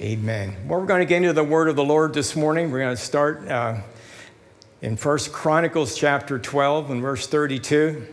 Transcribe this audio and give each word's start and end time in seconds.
Amen. 0.00 0.54
Well, 0.68 0.78
we're 0.78 0.86
going 0.86 1.00
to 1.00 1.06
get 1.06 1.16
into 1.16 1.32
the 1.32 1.42
word 1.42 1.66
of 1.66 1.74
the 1.74 1.82
Lord 1.82 2.14
this 2.14 2.36
morning. 2.36 2.70
We're 2.70 2.78
going 2.78 2.94
to 2.94 3.02
start 3.02 3.48
uh, 3.48 3.80
in 4.80 4.96
First 4.96 5.32
Chronicles 5.32 5.98
chapter 5.98 6.38
12 6.38 6.92
and 6.92 7.02
verse 7.02 7.26
32. 7.26 8.06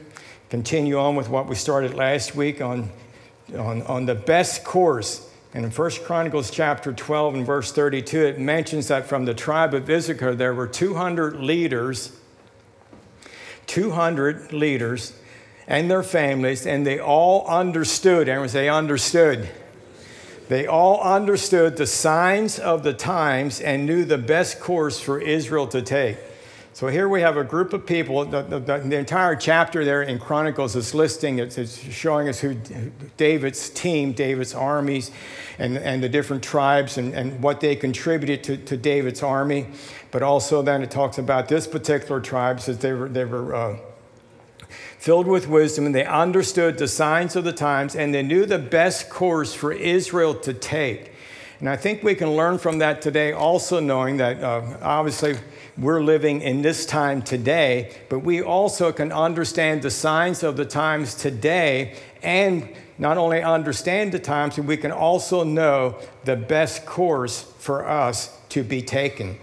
Continue 0.50 0.98
on 0.98 1.16
with 1.16 1.30
what 1.30 1.46
we 1.46 1.54
started 1.54 1.94
last 1.94 2.34
week 2.34 2.60
on, 2.60 2.90
on, 3.56 3.84
on 3.84 4.08
the 4.08 4.16
best 4.16 4.64
course. 4.64 5.30
And 5.54 5.64
in 5.64 5.70
First 5.70 6.04
Chronicles 6.04 6.50
chapter 6.50 6.92
12 6.92 7.36
and 7.36 7.46
verse 7.46 7.72
32, 7.72 8.20
it 8.20 8.40
mentions 8.40 8.88
that 8.88 9.06
from 9.06 9.26
the 9.26 9.36
tribe 9.36 9.76
of 9.76 9.88
Issachar 9.88 10.34
there 10.34 10.56
were 10.56 10.66
200 10.66 11.36
leaders, 11.36 12.20
200 13.68 14.52
leaders 14.52 15.14
and 15.68 15.92
their 15.92 16.02
families, 16.02 16.66
and 16.66 16.84
they 16.84 16.98
all 16.98 17.46
understood. 17.46 18.28
Everyone 18.28 18.50
say, 18.50 18.70
understood 18.70 19.50
they 20.48 20.68
all 20.68 21.02
understood 21.02 21.78
the 21.78 21.88
signs 21.88 22.60
of 22.60 22.84
the 22.84 22.94
times 22.94 23.60
and 23.60 23.86
knew 23.86 24.06
the 24.06 24.18
best 24.18 24.60
course 24.60 25.00
for 25.00 25.20
Israel 25.20 25.68
to 25.68 25.82
take. 25.82 26.18
So 26.76 26.88
here 26.88 27.08
we 27.08 27.22
have 27.22 27.38
a 27.38 27.44
group 27.46 27.72
of 27.72 27.86
people. 27.86 28.26
The, 28.26 28.42
the, 28.42 28.60
the 28.60 28.98
entire 28.98 29.38
chapter 29.38 29.86
there 29.86 30.04
in 30.04 30.20
Chronicles 30.20 30.76
is 30.76 30.94
listing, 30.94 31.40
it's, 31.40 31.58
it's, 31.58 31.80
showing 31.80 32.28
us 32.28 32.42
who 32.42 32.56
David's 33.16 33.70
team, 33.70 34.12
David's 34.12 34.54
armies, 34.54 35.10
and, 35.58 35.78
and 35.78 36.04
the 36.04 36.10
different 36.10 36.44
tribes 36.44 36.98
and, 36.98 37.14
and 37.14 37.42
what 37.42 37.62
they 37.62 37.78
contributed 37.78 38.44
to, 38.44 38.58
to 38.58 38.76
David's 38.76 39.24
army. 39.24 39.68
But 40.12 40.22
also 40.22 40.62
then 40.62 40.84
it 40.84 40.92
talks 40.92 41.18
about 41.18 41.48
this 41.48 41.66
particular 41.66 42.20
tribe, 42.20 42.60
says 42.60 42.80
they 42.80 42.92
were, 42.92 43.08
they 43.08 43.24
were 43.24 43.56
uh, 43.56 43.78
filled 45.06 45.28
with 45.28 45.48
wisdom, 45.48 45.86
and 45.86 45.94
they 45.94 46.04
understood 46.04 46.80
the 46.80 46.88
signs 46.88 47.36
of 47.36 47.44
the 47.44 47.54
times, 47.54 47.96
and 47.96 48.12
they 48.12 48.24
knew 48.24 48.44
the 48.44 48.58
best 48.58 49.08
course 49.08 49.54
for 49.54 49.72
Israel 49.72 50.34
to 50.34 50.52
take. 50.52 51.12
And 51.60 51.70
I 51.70 51.76
think 51.76 52.02
we 52.02 52.16
can 52.16 52.32
learn 52.32 52.58
from 52.58 52.80
that 52.80 53.04
today, 53.04 53.32
also 53.32 53.80
knowing 53.80 54.18
that 54.18 54.42
uh, 54.42 54.64
obviously 54.82 55.36
we're 55.78 56.02
living 56.02 56.42
in 56.42 56.64
this 56.64 56.88
time 56.88 57.22
today, 57.22 57.94
but 58.10 58.22
we 58.22 58.42
also 58.42 58.92
can 58.92 59.12
understand 59.12 59.84
the 59.84 59.92
signs 59.92 60.42
of 60.42 60.58
the 60.58 60.66
times 60.66 61.14
today 61.14 62.00
and 62.24 62.68
not 62.98 63.20
only 63.20 63.44
understand 63.44 64.12
the 64.12 64.18
times, 64.18 64.56
but 64.56 64.66
we 64.66 64.76
can 64.76 64.92
also 64.92 65.44
know 65.44 66.00
the 66.24 66.36
best 66.36 66.84
course 66.88 67.44
for 67.60 67.88
us 67.88 68.36
to 68.50 68.64
be 68.64 68.82
taken. 68.82 69.38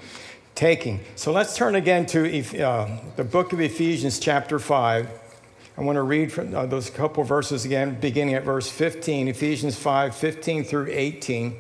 Taking. 0.57 0.99
So 1.15 1.31
let's 1.31 1.55
turn 1.55 1.77
again 1.77 2.05
to 2.07 2.61
uh, 2.61 2.99
the 3.15 3.23
book 3.23 3.53
of 3.53 3.61
Ephesians, 3.61 4.19
chapter 4.19 4.59
5. 4.59 5.22
I 5.77 5.81
want 5.81 5.97
to 5.97 6.03
read 6.03 6.31
from 6.31 6.55
uh, 6.55 6.67
those 6.67 6.91
couple 6.91 7.25
verses 7.25 7.65
again, 7.65 7.99
beginning 7.99 8.35
at 8.35 8.45
verse 8.45 8.71
15, 8.71 9.29
Ephesians 9.29 9.75
5 9.79 10.15
15 10.15 10.65
through 10.65 10.89
18, 10.91 11.57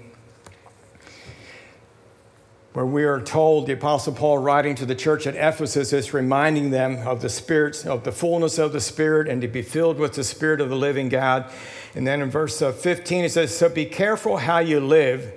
where 2.74 2.84
we 2.84 3.04
are 3.04 3.22
told 3.22 3.66
the 3.66 3.72
Apostle 3.72 4.12
Paul, 4.12 4.36
writing 4.36 4.74
to 4.74 4.84
the 4.84 4.94
church 4.94 5.26
at 5.26 5.34
Ephesus, 5.34 5.94
is 5.94 6.12
reminding 6.12 6.70
them 6.70 7.06
of 7.08 7.22
the 7.22 7.30
Spirit, 7.30 7.86
of 7.86 8.04
the 8.04 8.12
fullness 8.12 8.58
of 8.58 8.74
the 8.74 8.82
Spirit, 8.82 9.28
and 9.28 9.40
to 9.40 9.48
be 9.48 9.62
filled 9.62 9.98
with 9.98 10.12
the 10.12 10.24
Spirit 10.24 10.60
of 10.60 10.68
the 10.68 10.76
living 10.76 11.08
God. 11.08 11.50
And 11.94 12.06
then 12.06 12.20
in 12.20 12.30
verse 12.30 12.60
uh, 12.60 12.72
15, 12.72 13.24
it 13.24 13.30
says, 13.30 13.56
So 13.56 13.70
be 13.70 13.86
careful 13.86 14.36
how 14.36 14.58
you 14.58 14.80
live 14.80 15.32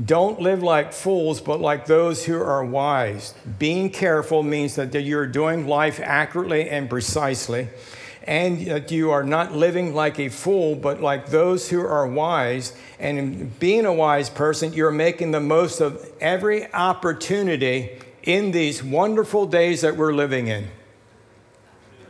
don't 0.00 0.40
live 0.40 0.62
like 0.62 0.92
fools, 0.92 1.40
but 1.40 1.60
like 1.60 1.86
those 1.86 2.24
who 2.24 2.40
are 2.40 2.64
wise. 2.64 3.34
Being 3.58 3.90
careful 3.90 4.42
means 4.42 4.74
that 4.76 4.94
you're 4.94 5.26
doing 5.26 5.66
life 5.66 6.00
accurately 6.00 6.68
and 6.70 6.88
precisely, 6.88 7.68
and 8.22 8.66
that 8.66 8.90
you 8.90 9.10
are 9.10 9.22
not 9.22 9.52
living 9.52 9.94
like 9.94 10.18
a 10.18 10.30
fool, 10.30 10.76
but 10.76 11.02
like 11.02 11.26
those 11.26 11.68
who 11.68 11.80
are 11.80 12.06
wise. 12.06 12.74
And 12.98 13.18
in 13.18 13.48
being 13.58 13.84
a 13.84 13.92
wise 13.92 14.30
person, 14.30 14.72
you're 14.72 14.90
making 14.90 15.32
the 15.32 15.40
most 15.40 15.80
of 15.80 16.10
every 16.20 16.72
opportunity 16.72 18.00
in 18.22 18.52
these 18.52 18.82
wonderful 18.82 19.44
days 19.46 19.82
that 19.82 19.96
we're 19.96 20.14
living 20.14 20.46
in. 20.46 20.68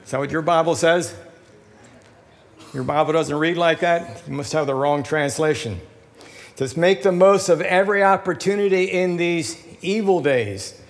Is 0.04 0.10
that 0.10 0.20
what 0.20 0.30
your 0.30 0.42
Bible 0.42 0.76
says? 0.76 1.16
Your 2.72 2.84
Bible 2.84 3.12
doesn't 3.12 3.36
read 3.36 3.56
like 3.56 3.80
that? 3.80 4.22
You 4.28 4.34
must 4.34 4.52
have 4.52 4.66
the 4.66 4.74
wrong 4.74 5.02
translation. 5.02 5.80
Just 6.62 6.76
make 6.76 7.02
the 7.02 7.10
most 7.10 7.48
of 7.48 7.60
every 7.60 8.04
opportunity 8.04 8.84
in 8.84 9.16
these 9.16 9.60
evil 9.82 10.20
days. 10.20 10.80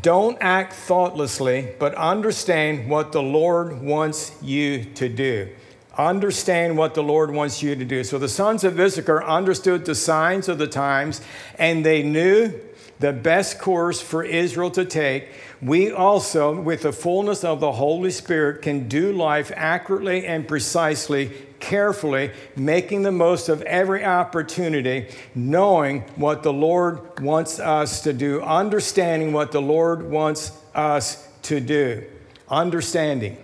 Don't 0.00 0.38
act 0.40 0.72
thoughtlessly, 0.72 1.74
but 1.78 1.94
understand 1.94 2.88
what 2.88 3.12
the 3.12 3.22
Lord 3.22 3.82
wants 3.82 4.34
you 4.42 4.82
to 4.94 5.10
do. 5.10 5.50
Understand 5.98 6.78
what 6.78 6.94
the 6.94 7.02
Lord 7.02 7.32
wants 7.32 7.62
you 7.62 7.76
to 7.76 7.84
do. 7.84 8.02
So 8.02 8.18
the 8.18 8.30
sons 8.30 8.64
of 8.64 8.80
Issachar 8.80 9.22
understood 9.22 9.84
the 9.84 9.94
signs 9.94 10.48
of 10.48 10.56
the 10.56 10.66
times, 10.66 11.20
and 11.58 11.84
they 11.84 12.02
knew 12.02 12.58
the 12.98 13.12
best 13.12 13.58
course 13.58 14.00
for 14.00 14.24
Israel 14.24 14.70
to 14.70 14.86
take. 14.86 15.28
We 15.60 15.92
also, 15.92 16.58
with 16.58 16.80
the 16.80 16.94
fullness 16.94 17.44
of 17.44 17.60
the 17.60 17.72
Holy 17.72 18.10
Spirit, 18.10 18.62
can 18.62 18.88
do 18.88 19.12
life 19.12 19.52
accurately 19.54 20.24
and 20.24 20.48
precisely 20.48 21.30
carefully, 21.60 22.32
making 22.56 23.02
the 23.02 23.12
most 23.12 23.48
of 23.48 23.62
every 23.62 24.04
opportunity, 24.04 25.08
knowing 25.34 26.00
what 26.16 26.42
the 26.42 26.52
Lord 26.52 27.20
wants 27.20 27.60
us 27.60 28.02
to 28.02 28.12
do, 28.12 28.42
understanding 28.42 29.32
what 29.32 29.52
the 29.52 29.62
Lord 29.62 30.10
wants 30.10 30.52
us 30.74 31.28
to 31.42 31.60
do. 31.60 32.04
Understanding. 32.48 33.36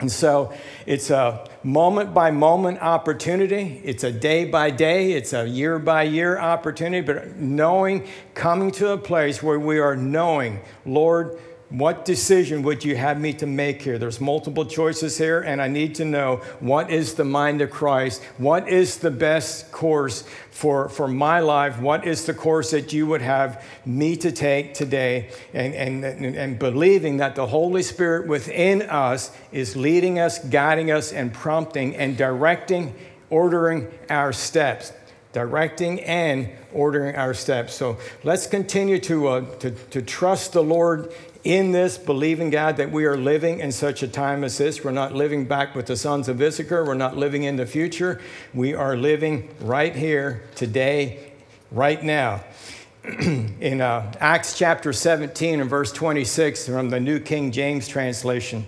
And 0.00 0.10
so 0.10 0.52
it's 0.84 1.10
a 1.10 1.48
moment 1.62 2.12
by 2.12 2.32
moment 2.32 2.80
opportunity. 2.80 3.80
It's 3.84 4.02
a 4.02 4.10
day 4.10 4.44
by 4.44 4.70
day, 4.70 5.12
it's 5.12 5.32
a 5.32 5.48
year 5.48 5.78
by 5.78 6.02
year 6.02 6.40
opportunity, 6.40 7.06
but 7.06 7.36
knowing, 7.36 8.08
coming 8.34 8.72
to 8.72 8.90
a 8.90 8.98
place 8.98 9.42
where 9.42 9.60
we 9.60 9.78
are 9.78 9.94
knowing, 9.94 10.60
Lord, 10.84 11.38
what 11.72 12.04
decision 12.04 12.62
would 12.64 12.84
you 12.84 12.96
have 12.96 13.18
me 13.18 13.32
to 13.34 13.46
make 13.46 13.80
here? 13.80 13.98
There's 13.98 14.20
multiple 14.20 14.66
choices 14.66 15.16
here, 15.16 15.40
and 15.40 15.60
I 15.60 15.68
need 15.68 15.94
to 15.96 16.04
know 16.04 16.36
what 16.60 16.90
is 16.90 17.14
the 17.14 17.24
mind 17.24 17.62
of 17.62 17.70
Christ? 17.70 18.22
What 18.36 18.68
is 18.68 18.98
the 18.98 19.10
best 19.10 19.72
course 19.72 20.22
for, 20.50 20.90
for 20.90 21.08
my 21.08 21.40
life? 21.40 21.78
What 21.78 22.06
is 22.06 22.26
the 22.26 22.34
course 22.34 22.72
that 22.72 22.92
you 22.92 23.06
would 23.06 23.22
have 23.22 23.64
me 23.86 24.16
to 24.16 24.30
take 24.30 24.74
today? 24.74 25.30
And, 25.54 25.74
and, 25.74 26.04
and 26.36 26.58
believing 26.58 27.16
that 27.16 27.36
the 27.36 27.46
Holy 27.46 27.82
Spirit 27.82 28.28
within 28.28 28.82
us 28.82 29.34
is 29.50 29.74
leading 29.74 30.18
us, 30.18 30.38
guiding 30.44 30.90
us, 30.90 31.10
and 31.10 31.32
prompting 31.32 31.96
and 31.96 32.18
directing, 32.18 32.94
ordering 33.30 33.88
our 34.10 34.32
steps 34.32 34.92
directing 35.32 35.98
and 36.00 36.50
ordering 36.72 37.16
our 37.16 37.32
steps. 37.32 37.74
So 37.74 37.98
let's 38.22 38.46
continue 38.46 38.98
to, 39.00 39.28
uh, 39.28 39.40
to, 39.60 39.70
to 39.70 40.02
trust 40.02 40.52
the 40.52 40.62
Lord 40.62 41.10
in 41.44 41.72
this, 41.72 41.98
believing, 41.98 42.50
God, 42.50 42.76
that 42.76 42.92
we 42.92 43.04
are 43.04 43.16
living 43.16 43.58
in 43.58 43.72
such 43.72 44.02
a 44.02 44.08
time 44.08 44.44
as 44.44 44.58
this. 44.58 44.84
We're 44.84 44.92
not 44.92 45.12
living 45.12 45.46
back 45.46 45.74
with 45.74 45.86
the 45.86 45.96
sons 45.96 46.28
of 46.28 46.40
Issachar. 46.40 46.84
We're 46.84 46.94
not 46.94 47.16
living 47.16 47.42
in 47.42 47.56
the 47.56 47.66
future. 47.66 48.20
We 48.54 48.74
are 48.74 48.96
living 48.96 49.52
right 49.60 49.94
here, 49.94 50.44
today, 50.54 51.32
right 51.72 52.02
now. 52.02 52.44
in 53.04 53.80
uh, 53.80 54.12
Acts 54.20 54.56
chapter 54.56 54.92
17 54.92 55.60
and 55.60 55.68
verse 55.68 55.90
26 55.90 56.68
from 56.68 56.90
the 56.90 57.00
New 57.00 57.18
King 57.18 57.50
James 57.50 57.88
translation, 57.88 58.64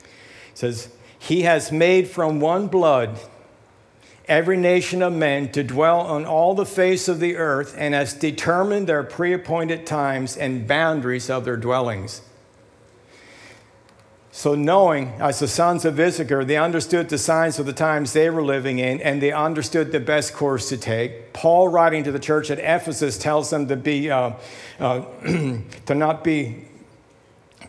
it 0.00 0.08
says, 0.58 0.88
He 1.20 1.42
has 1.42 1.70
made 1.70 2.08
from 2.08 2.40
one 2.40 2.66
blood 2.66 3.20
every 4.28 4.56
nation 4.56 5.02
of 5.02 5.12
men 5.12 5.50
to 5.52 5.62
dwell 5.62 6.00
on 6.00 6.24
all 6.24 6.54
the 6.54 6.66
face 6.66 7.08
of 7.08 7.20
the 7.20 7.36
earth 7.36 7.74
and 7.76 7.94
has 7.94 8.14
determined 8.14 8.86
their 8.86 9.02
pre 9.02 9.32
appointed 9.32 9.86
times 9.86 10.36
and 10.36 10.66
boundaries 10.66 11.28
of 11.28 11.44
their 11.44 11.56
dwellings. 11.56 12.22
So, 14.34 14.54
knowing 14.54 15.08
as 15.20 15.40
the 15.40 15.46
sons 15.46 15.84
of 15.84 16.00
Issachar, 16.00 16.44
they 16.46 16.56
understood 16.56 17.10
the 17.10 17.18
signs 17.18 17.58
of 17.58 17.66
the 17.66 17.74
times 17.74 18.14
they 18.14 18.30
were 18.30 18.42
living 18.42 18.78
in 18.78 19.00
and 19.02 19.20
they 19.20 19.30
understood 19.30 19.92
the 19.92 20.00
best 20.00 20.32
course 20.32 20.70
to 20.70 20.78
take. 20.78 21.34
Paul, 21.34 21.68
writing 21.68 22.02
to 22.04 22.12
the 22.12 22.18
church 22.18 22.50
at 22.50 22.58
Ephesus, 22.58 23.18
tells 23.18 23.50
them 23.50 23.68
to, 23.68 23.76
be, 23.76 24.10
uh, 24.10 24.32
uh, 24.80 25.04
to 25.86 25.94
not 25.94 26.24
be 26.24 26.64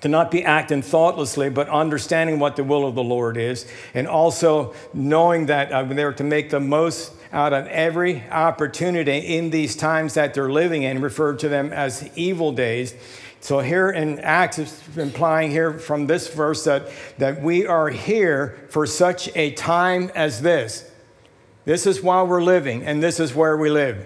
to 0.04 0.10
not 0.10 0.30
be 0.30 0.44
acting 0.44 0.82
thoughtlessly, 0.82 1.50
but 1.50 1.70
understanding 1.70 2.38
what 2.38 2.58
the 2.58 2.64
will 2.64 2.86
of 2.86 2.94
the 2.94 3.02
Lord 3.02 3.38
is, 3.38 3.66
and 3.94 4.06
also 4.06 4.74
knowing 4.94 5.46
that 5.46 5.72
uh, 5.72 5.82
they're 5.86 6.12
to 6.12 6.26
make 6.26 6.50
the 6.50 6.60
most 6.60 7.14
out 7.32 7.54
of 7.54 7.66
every 7.68 8.22
opportunity 8.30 9.38
in 9.38 9.50
these 9.50 9.78
times 9.78 10.16
that 10.16 10.34
they're 10.34 10.52
living 10.52 10.84
in, 10.84 11.02
referred 11.02 11.40
to 11.40 11.48
them 11.48 11.72
as 11.72 12.10
evil 12.18 12.52
days. 12.52 12.94
So 13.40 13.60
here 13.60 13.90
in 13.90 14.20
Acts, 14.20 14.60
it's 14.60 14.98
implying 14.98 15.52
here 15.52 15.80
from 15.80 16.06
this 16.06 16.28
verse 16.28 16.66
that, 16.66 16.90
that 17.18 17.42
we 17.42 17.66
are 17.66 17.88
here 17.88 18.68
for 18.72 18.86
such 18.86 19.34
a 19.38 19.52
time 19.52 20.12
as 20.16 20.42
this. 20.42 20.92
This 21.64 21.88
is 21.88 22.04
while 22.04 22.28
we're 22.28 22.44
living, 22.44 22.84
and 22.84 23.02
this 23.02 23.22
is 23.22 23.34
where 23.34 23.56
we 23.56 23.70
live. 23.70 24.06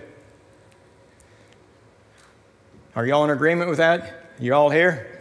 Are 2.95 3.03
y'all 3.03 3.23
in 3.23 3.31
agreement 3.31 3.71
with 3.71 3.79
that? 3.79 4.35
You 4.37 4.53
all 4.53 4.69
here? 4.69 5.16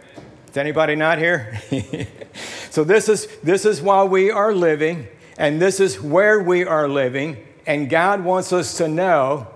Anybody 0.57 0.95
not 0.95 1.17
here? 1.17 1.61
so 2.69 2.83
this 2.83 3.09
is 3.09 3.27
this 3.43 3.65
is 3.65 3.81
why 3.81 4.03
we 4.03 4.31
are 4.31 4.53
living, 4.53 5.07
and 5.37 5.61
this 5.61 5.79
is 5.79 6.01
where 6.01 6.39
we 6.39 6.65
are 6.65 6.87
living, 6.87 7.37
and 7.65 7.89
God 7.89 8.23
wants 8.23 8.51
us 8.51 8.77
to 8.77 8.87
know 8.87 9.47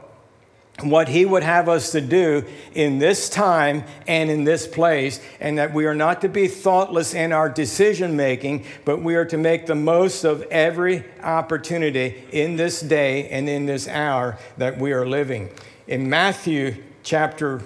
what 0.84 1.10
he 1.10 1.26
would 1.26 1.44
have 1.44 1.70
us 1.70 1.92
to 1.92 2.02
do 2.02 2.44
in 2.74 3.00
this 3.00 3.30
time 3.30 3.84
and 4.08 4.30
in 4.30 4.44
this 4.44 4.68
place, 4.68 5.20
and 5.40 5.58
that 5.58 5.74
we 5.74 5.86
are 5.86 5.96
not 5.96 6.22
to 6.22 6.30
be 6.30 6.48
thoughtless 6.48 7.14
in 7.14 7.32
our 7.32 7.50
decision 7.50 8.16
making, 8.16 8.66
but 8.86 9.02
we 9.02 9.16
are 9.16 9.26
to 9.26 9.38
make 9.38 9.66
the 9.66 9.76
most 9.76 10.24
of 10.24 10.42
every 10.44 11.04
opportunity 11.22 12.24
in 12.32 12.56
this 12.56 12.82
day 12.82 13.28
and 13.30 13.48
in 13.48 13.66
this 13.66 13.88
hour 13.88 14.38
that 14.58 14.78
we 14.78 14.92
are 14.92 15.06
living. 15.06 15.50
In 15.88 16.10
Matthew 16.10 16.84
chapter 17.04 17.62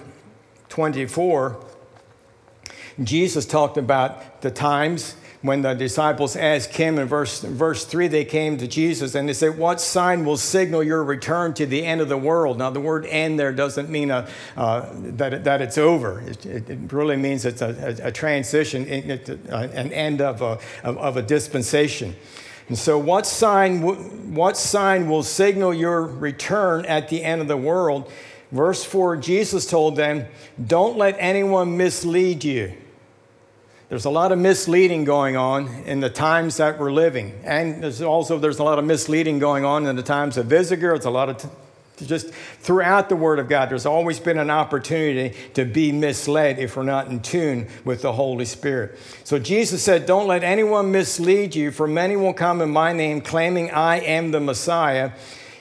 24, 0.68 1.65
Jesus 3.02 3.44
talked 3.46 3.76
about 3.76 4.40
the 4.42 4.50
times 4.50 5.16
when 5.42 5.62
the 5.62 5.74
disciples 5.74 6.34
asked 6.34 6.74
him 6.76 6.98
in 6.98 7.06
verse, 7.06 7.40
verse 7.40 7.84
3, 7.84 8.08
they 8.08 8.24
came 8.24 8.56
to 8.58 8.66
Jesus 8.66 9.14
and 9.14 9.28
they 9.28 9.32
said, 9.32 9.58
What 9.58 9.80
sign 9.80 10.24
will 10.24 10.36
signal 10.36 10.82
your 10.82 11.04
return 11.04 11.54
to 11.54 11.66
the 11.66 11.84
end 11.84 12.00
of 12.00 12.08
the 12.08 12.16
world? 12.16 12.58
Now, 12.58 12.70
the 12.70 12.80
word 12.80 13.06
end 13.06 13.38
there 13.38 13.52
doesn't 13.52 13.88
mean 13.88 14.10
a, 14.10 14.28
uh, 14.56 14.88
that, 14.92 15.44
that 15.44 15.62
it's 15.62 15.78
over. 15.78 16.20
It, 16.22 16.46
it, 16.46 16.92
really 16.92 17.16
means 17.16 17.44
it's 17.44 17.62
a, 17.62 17.98
a, 18.02 18.08
a 18.08 18.12
transition, 18.12 18.86
an 18.88 19.92
end 19.92 20.20
of 20.20 20.42
a, 20.42 20.58
of 20.82 21.16
a 21.16 21.22
dispensation. 21.22 22.16
And 22.68 22.76
so, 22.76 22.98
what 22.98 23.26
sign, 23.26 24.34
what 24.34 24.56
sign 24.56 25.08
will 25.08 25.22
signal 25.22 25.72
your 25.72 26.02
return 26.02 26.84
at 26.86 27.08
the 27.08 27.22
end 27.22 27.40
of 27.40 27.48
the 27.48 27.56
world? 27.56 28.10
Verse 28.50 28.84
4 28.84 29.16
Jesus 29.18 29.66
told 29.66 29.96
them, 29.96 30.26
Don't 30.64 30.96
let 30.96 31.16
anyone 31.18 31.76
mislead 31.76 32.42
you. 32.42 32.72
There's 33.88 34.04
a 34.04 34.10
lot 34.10 34.32
of 34.32 34.38
misleading 34.38 35.04
going 35.04 35.36
on 35.36 35.68
in 35.84 36.00
the 36.00 36.10
times 36.10 36.56
that 36.56 36.80
we're 36.80 36.90
living. 36.90 37.38
And 37.44 37.84
there's 37.84 38.02
also 38.02 38.36
there's 38.36 38.58
a 38.58 38.64
lot 38.64 38.80
of 38.80 38.84
misleading 38.84 39.38
going 39.38 39.64
on 39.64 39.86
in 39.86 39.94
the 39.94 40.02
times 40.02 40.36
of 40.36 40.46
Visigoth. 40.46 40.96
It's 40.96 41.06
a 41.06 41.10
lot 41.10 41.28
of 41.28 41.38
t- 41.38 41.48
just 42.04 42.30
throughout 42.34 43.08
the 43.08 43.14
Word 43.14 43.38
of 43.38 43.48
God, 43.48 43.70
there's 43.70 43.86
always 43.86 44.18
been 44.18 44.38
an 44.38 44.50
opportunity 44.50 45.36
to 45.54 45.64
be 45.64 45.92
misled 45.92 46.58
if 46.58 46.76
we're 46.76 46.82
not 46.82 47.06
in 47.06 47.20
tune 47.20 47.68
with 47.84 48.02
the 48.02 48.12
Holy 48.12 48.44
Spirit. 48.44 48.98
So 49.22 49.38
Jesus 49.38 49.84
said, 49.84 50.04
Don't 50.04 50.26
let 50.26 50.42
anyone 50.42 50.90
mislead 50.90 51.54
you, 51.54 51.70
for 51.70 51.86
many 51.86 52.16
will 52.16 52.34
come 52.34 52.60
in 52.60 52.70
my 52.70 52.92
name, 52.92 53.20
claiming 53.20 53.70
I 53.70 54.00
am 54.00 54.32
the 54.32 54.40
Messiah. 54.40 55.12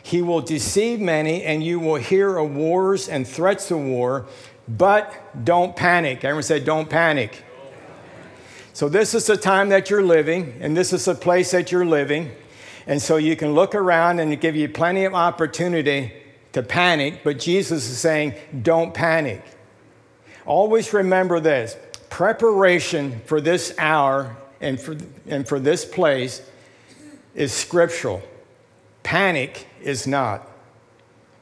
He 0.01 0.23
will 0.23 0.41
deceive 0.41 0.99
many, 0.99 1.43
and 1.43 1.63
you 1.63 1.79
will 1.79 1.95
hear 1.95 2.37
of 2.37 2.55
wars 2.55 3.07
and 3.07 3.27
threats 3.27 3.69
of 3.71 3.79
war, 3.79 4.25
but 4.67 5.45
don't 5.45 5.75
panic. 5.75 6.25
Everyone 6.25 6.43
said, 6.43 6.65
Don't 6.65 6.89
panic. 6.89 7.44
So, 8.75 8.89
this 8.89 9.13
is 9.13 9.25
the 9.25 9.37
time 9.37 9.69
that 9.69 9.89
you're 9.89 10.03
living, 10.03 10.57
and 10.59 10.75
this 10.75 10.91
is 10.91 11.05
the 11.05 11.15
place 11.15 11.51
that 11.51 11.71
you're 11.71 11.85
living. 11.85 12.35
And 12.85 13.01
so, 13.01 13.15
you 13.15 13.37
can 13.37 13.53
look 13.53 13.73
around 13.73 14.19
and 14.19 14.33
it 14.33 14.41
give 14.41 14.57
you 14.57 14.67
plenty 14.67 15.05
of 15.05 15.13
opportunity 15.13 16.11
to 16.51 16.61
panic, 16.61 17.21
but 17.23 17.39
Jesus 17.39 17.89
is 17.89 17.97
saying, 17.97 18.33
don't 18.63 18.93
panic. 18.93 19.41
Always 20.45 20.91
remember 20.91 21.39
this 21.39 21.77
preparation 22.09 23.21
for 23.21 23.39
this 23.39 23.73
hour 23.77 24.35
and 24.59 24.77
for, 24.77 24.97
and 25.25 25.47
for 25.47 25.57
this 25.57 25.85
place 25.85 26.41
is 27.33 27.53
scriptural, 27.53 28.21
panic 29.03 29.67
is 29.81 30.05
not. 30.05 30.51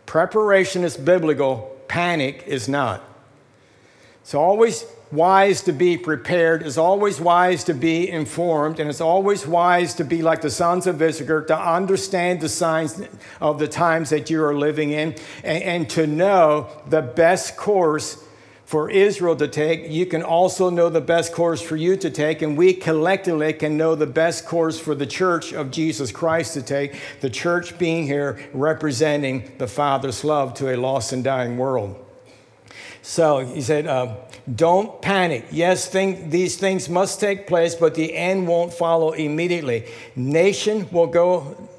Preparation 0.06 0.84
is 0.84 0.98
biblical, 0.98 1.76
panic 1.88 2.44
is 2.46 2.70
not. 2.70 3.02
So, 4.22 4.40
always 4.40 4.86
wise 5.14 5.62
to 5.62 5.72
be 5.72 5.96
prepared, 5.96 6.64
it's 6.64 6.78
always 6.78 7.22
wise 7.22 7.64
to 7.66 7.74
be 7.74 8.10
informed, 8.10 8.80
and 8.80 8.90
it's 8.90 9.02
always 9.02 9.46
wise 9.46 9.94
to 9.94 10.04
be 10.04 10.24
like 10.24 10.42
the 10.42 10.50
sons 10.50 10.88
of 10.88 11.02
Issachar, 11.02 11.44
to 11.44 11.58
understand 11.58 12.42
the 12.42 12.50
signs 12.50 13.02
of 13.40 13.60
the 13.60 13.68
times 13.68 14.10
that 14.10 14.30
you 14.30 14.44
are 14.44 14.56
living 14.56 14.90
in, 14.90 15.16
and, 15.44 15.64
and 15.64 15.90
to 15.92 16.08
know 16.08 16.68
the 16.90 17.02
best 17.02 17.56
course 17.56 18.24
for 18.66 18.90
Israel 18.90 19.36
to 19.36 19.48
take. 19.48 19.88
You 19.92 20.08
can 20.08 20.24
also 20.24 20.72
know 20.72 20.90
the 20.90 21.02
best 21.02 21.32
course 21.32 21.62
for 21.62 21.76
you 21.76 21.96
to 21.98 22.10
take, 22.10 22.42
and 22.42 22.58
we 22.58 22.74
collectively 22.74 23.54
can 23.54 23.78
know 23.78 23.94
the 23.94 24.08
best 24.08 24.48
course 24.48 24.80
for 24.80 24.96
the 24.96 25.06
church 25.06 25.54
of 25.54 25.70
Jesus 25.70 26.12
Christ 26.12 26.56
to 26.56 26.64
take, 26.64 26.96
the 27.22 27.30
church 27.30 27.78
being 27.78 28.08
here 28.08 28.40
representing 28.52 29.52
the 29.60 29.68
Father's 29.68 30.24
love 30.24 30.56
to 30.56 30.74
a 30.74 30.76
lost 30.76 31.14
and 31.14 31.24
dying 31.24 31.58
world. 31.58 32.03
So 33.04 33.40
he 33.40 33.62
said, 33.62 33.86
uh, 33.86 34.16
Don't 34.56 35.02
panic. 35.02 35.46
Yes, 35.52 35.90
these 35.90 36.56
things 36.58 36.88
must 36.88 37.20
take 37.20 37.48
place, 37.48 37.76
but 37.76 37.96
the 37.96 38.16
end 38.16 38.48
won't 38.48 38.74
follow 38.74 39.12
immediately. 39.12 39.86
Nation 40.16 40.90
will 40.90 41.08
go 41.08 41.70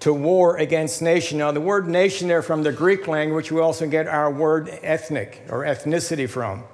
to 0.00 0.12
war 0.12 0.56
against 0.56 1.00
nation. 1.00 1.38
Now, 1.38 1.52
the 1.52 1.60
word 1.60 1.86
nation 1.88 2.26
there 2.26 2.42
from 2.42 2.64
the 2.64 2.72
Greek 2.72 3.06
language, 3.06 3.52
we 3.52 3.60
also 3.60 3.86
get 3.86 4.08
our 4.08 4.30
word 4.30 4.68
ethnic 4.82 5.42
or 5.48 5.60
ethnicity 5.60 6.28
from. 6.28 6.64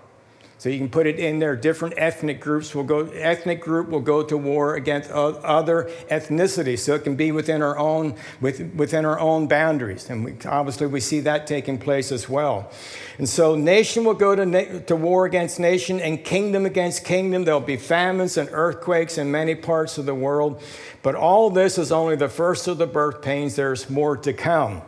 So 0.60 0.68
you 0.68 0.76
can 0.76 0.90
put 0.90 1.06
it 1.06 1.18
in 1.18 1.38
there. 1.38 1.56
Different 1.56 1.94
ethnic 1.96 2.38
groups 2.38 2.74
will 2.74 2.84
go. 2.84 3.06
Ethnic 3.06 3.62
group 3.62 3.88
will 3.88 4.02
go 4.02 4.22
to 4.22 4.36
war 4.36 4.74
against 4.74 5.10
other 5.10 5.90
ethnicities. 6.10 6.80
So 6.80 6.94
it 6.94 7.02
can 7.02 7.16
be 7.16 7.32
within 7.32 7.62
our 7.62 7.78
own 7.78 8.14
within 8.42 9.06
our 9.06 9.18
own 9.18 9.48
boundaries, 9.48 10.10
and 10.10 10.22
we, 10.22 10.34
obviously 10.44 10.86
we 10.86 11.00
see 11.00 11.20
that 11.20 11.46
taking 11.46 11.78
place 11.78 12.12
as 12.12 12.28
well. 12.28 12.70
And 13.16 13.26
so 13.26 13.54
nation 13.54 14.04
will 14.04 14.12
go 14.12 14.34
to, 14.34 14.80
to 14.80 14.96
war 14.96 15.24
against 15.24 15.58
nation, 15.58 15.98
and 15.98 16.22
kingdom 16.22 16.66
against 16.66 17.06
kingdom. 17.06 17.44
There'll 17.44 17.60
be 17.60 17.78
famines 17.78 18.36
and 18.36 18.50
earthquakes 18.52 19.16
in 19.16 19.30
many 19.30 19.54
parts 19.54 19.96
of 19.96 20.04
the 20.04 20.14
world. 20.14 20.62
But 21.02 21.14
all 21.14 21.48
this 21.48 21.78
is 21.78 21.90
only 21.90 22.16
the 22.16 22.28
first 22.28 22.68
of 22.68 22.76
the 22.76 22.86
birth 22.86 23.22
pains. 23.22 23.56
There's 23.56 23.88
more 23.88 24.14
to 24.18 24.34
come. 24.34 24.82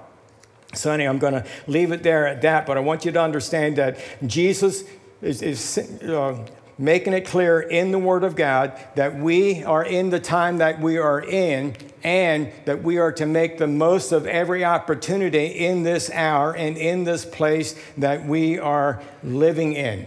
So, 0.75 0.91
Sonny, 0.91 1.05
I'm 1.05 1.19
going 1.19 1.35
to 1.35 1.47
leave 1.67 1.93
it 1.93 2.03
there 2.03 2.27
at 2.27 2.43
that, 2.43 2.67
but 2.67 2.77
I 2.77 2.81
want 2.81 3.07
you 3.07 3.13
to 3.13 3.21
understand 3.23 3.77
that 3.77 3.99
Jesus 4.27 4.85
is, 5.23 5.41
is 5.41 5.79
uh, 6.03 6.45
making 6.79 7.13
it 7.13 7.27
clear 7.27 7.61
in 7.61 7.93
the 7.93 7.99
Word 7.99 8.25
of 8.25 8.35
God 8.37 8.79
that 8.97 9.17
we 9.17 9.63
are 9.63 9.85
in 9.85 10.11
the 10.11 10.21
time 10.21 10.59
that 10.59 10.81
we 10.81 10.99
are 10.99 11.21
in 11.21 11.77
and 12.03 12.51
that 12.65 12.83
we 12.83 12.99
are 12.99 13.13
to 13.13 13.27
make 13.27 13.59
the 13.59 13.67
most 13.67 14.11
of 14.11 14.27
every 14.27 14.65
opportunity 14.65 15.47
in 15.47 15.85
this 15.85 16.11
hour 16.11 16.55
and 16.55 16.77
in 16.77 17.05
this 17.05 17.25
place 17.25 17.81
that 17.97 18.27
we 18.27 18.59
are 18.59 19.01
living 19.23 19.75
in. 19.75 20.07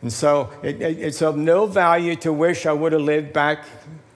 And 0.00 0.12
so 0.12 0.50
it, 0.62 0.80
it, 0.80 0.98
it's 0.98 1.22
of 1.22 1.36
no 1.36 1.66
value 1.66 2.16
to 2.16 2.32
wish 2.32 2.66
I 2.66 2.72
would 2.72 2.92
have 2.92 3.02
lived 3.02 3.32
back 3.32 3.64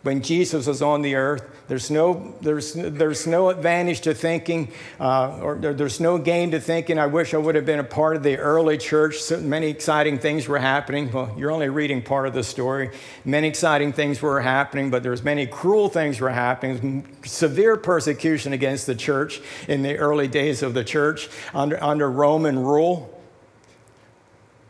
when 0.02 0.22
Jesus 0.22 0.66
was 0.66 0.80
on 0.80 1.02
the 1.02 1.14
earth. 1.14 1.42
There's 1.68 1.90
no, 1.90 2.34
there's, 2.40 2.72
there's 2.72 3.26
no 3.26 3.50
advantage 3.50 4.00
to 4.02 4.14
thinking, 4.14 4.72
uh, 4.98 5.38
or 5.42 5.56
there's 5.56 6.00
no 6.00 6.16
gain 6.16 6.50
to 6.52 6.60
thinking, 6.60 6.98
I 6.98 7.06
wish 7.06 7.34
I 7.34 7.36
would 7.36 7.54
have 7.56 7.66
been 7.66 7.78
a 7.78 7.84
part 7.84 8.16
of 8.16 8.22
the 8.22 8.38
early 8.38 8.78
church. 8.78 9.18
So 9.18 9.38
many 9.38 9.68
exciting 9.68 10.18
things 10.18 10.48
were 10.48 10.58
happening. 10.58 11.12
Well, 11.12 11.34
you're 11.37 11.50
only 11.50 11.68
reading 11.68 12.00
part 12.00 12.26
of 12.26 12.32
the 12.32 12.42
story. 12.42 12.90
Many 13.22 13.48
exciting 13.48 13.92
things 13.92 14.22
were 14.22 14.40
happening, 14.40 14.88
but 14.88 15.02
there's 15.02 15.22
many 15.22 15.46
cruel 15.46 15.90
things 15.90 16.20
were 16.20 16.30
happening. 16.30 17.06
Severe 17.26 17.76
persecution 17.76 18.54
against 18.54 18.87
the 18.87 18.94
church 18.94 19.42
in 19.68 19.82
the 19.82 19.98
early 19.98 20.26
days 20.26 20.62
of 20.62 20.72
the 20.72 20.84
church 20.84 21.28
under, 21.52 21.82
under 21.84 22.10
Roman 22.10 22.58
rule. 22.58 23.14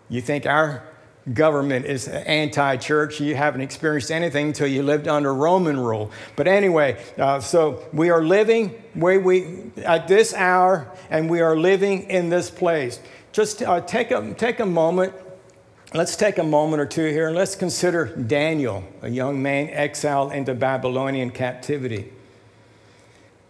You 0.09 0.21
think 0.21 0.47
our 0.47 0.83
government 1.35 1.87
is 1.87 2.09
anti 2.09 2.77
church. 2.77 3.21
You 3.21 3.35
haven't 3.35 3.61
experienced 3.61 4.11
anything 4.11 4.49
until 4.49 4.67
you 4.67 4.83
lived 4.83 5.09
under 5.09 5.35
Roman 5.35 5.79
rule. 5.79 6.11
But 6.37 6.49
anyway, 6.49 7.03
uh, 7.17 7.41
so 7.41 7.85
we 7.93 8.11
are 8.11 8.23
living 8.23 8.71
where 8.95 9.21
we, 9.21 9.71
at 9.85 10.09
this 10.09 10.35
hour, 10.35 10.91
and 11.11 11.29
we 11.29 11.41
are 11.41 11.57
living 11.57 12.05
in 12.05 12.29
this 12.29 12.51
place. 12.51 13.01
Just 13.33 13.63
uh, 13.63 13.81
take, 13.81 14.11
a, 14.11 14.35
take 14.35 14.61
a 14.61 14.67
moment. 14.67 15.13
Let's 15.95 16.17
take 16.17 16.39
a 16.39 16.45
moment 16.45 16.83
or 16.83 16.87
two 16.87 17.07
here 17.07 17.29
and 17.29 17.37
let's 17.37 17.55
consider 17.55 18.07
Daniel, 18.15 18.85
a 19.01 19.09
young 19.09 19.43
man 19.43 19.71
exiled 19.71 20.33
into 20.33 20.53
Babylonian 20.53 21.31
captivity. 21.31 22.13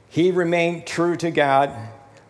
He 0.09 0.31
remained 0.31 0.87
true 0.87 1.17
to 1.17 1.33
God 1.33 1.75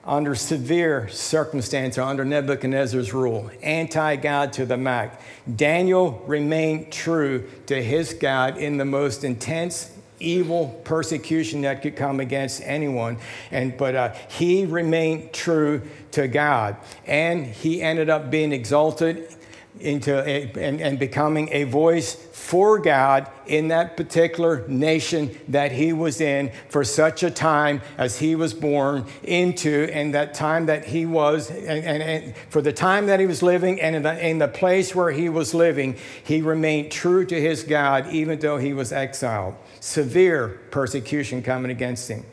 under 0.08 0.34
severe 0.34 1.06
circumstance 1.08 1.98
or 1.98 2.02
under 2.02 2.24
Nebuchadnezzar's 2.24 3.12
rule, 3.12 3.50
anti 3.62 4.16
God 4.16 4.54
to 4.54 4.64
the 4.64 4.78
max. 4.78 5.22
Daniel 5.54 6.24
remained 6.26 6.90
true 6.90 7.48
to 7.66 7.80
his 7.80 8.14
God 8.14 8.56
in 8.56 8.78
the 8.78 8.86
most 8.86 9.22
intense 9.22 9.92
evil 10.18 10.80
persecution 10.84 11.60
that 11.60 11.82
could 11.82 11.94
come 11.94 12.20
against 12.20 12.62
anyone. 12.64 13.18
And 13.50 13.76
but 13.76 13.94
uh, 13.94 14.14
he 14.28 14.64
remained 14.64 15.32
true 15.32 15.82
to 16.12 16.26
god. 16.26 16.76
And 17.06 17.46
he 17.46 17.82
ended 17.82 18.10
up 18.10 18.30
being 18.30 18.52
exalted 18.52 19.34
into 19.80 20.18
a, 20.26 20.50
and, 20.56 20.80
and 20.80 20.98
becoming 20.98 21.48
a 21.52 21.64
voice 21.64 22.14
for 22.14 22.78
God 22.78 23.30
in 23.46 23.68
that 23.68 23.96
particular 23.96 24.66
nation 24.68 25.36
that 25.48 25.72
he 25.72 25.92
was 25.92 26.20
in 26.20 26.50
for 26.68 26.84
such 26.84 27.22
a 27.22 27.30
time 27.30 27.82
as 27.96 28.18
he 28.18 28.34
was 28.34 28.54
born 28.54 29.04
into, 29.22 29.90
and 29.92 30.14
that 30.14 30.34
time 30.34 30.66
that 30.66 30.86
he 30.86 31.04
was, 31.06 31.50
and, 31.50 31.84
and, 31.84 32.02
and 32.02 32.36
for 32.48 32.62
the 32.62 32.72
time 32.72 33.06
that 33.06 33.20
he 33.20 33.26
was 33.26 33.42
living, 33.42 33.80
and 33.80 33.96
in 33.96 34.02
the, 34.02 34.26
in 34.26 34.38
the 34.38 34.48
place 34.48 34.94
where 34.94 35.10
he 35.10 35.28
was 35.28 35.54
living, 35.54 35.96
he 36.24 36.40
remained 36.40 36.90
true 36.90 37.24
to 37.26 37.40
his 37.40 37.64
God 37.64 38.06
even 38.10 38.38
though 38.38 38.58
he 38.58 38.72
was 38.72 38.92
exiled. 38.92 39.54
Severe 39.80 40.60
persecution 40.70 41.42
coming 41.42 41.70
against 41.70 42.08
him. 42.08 42.24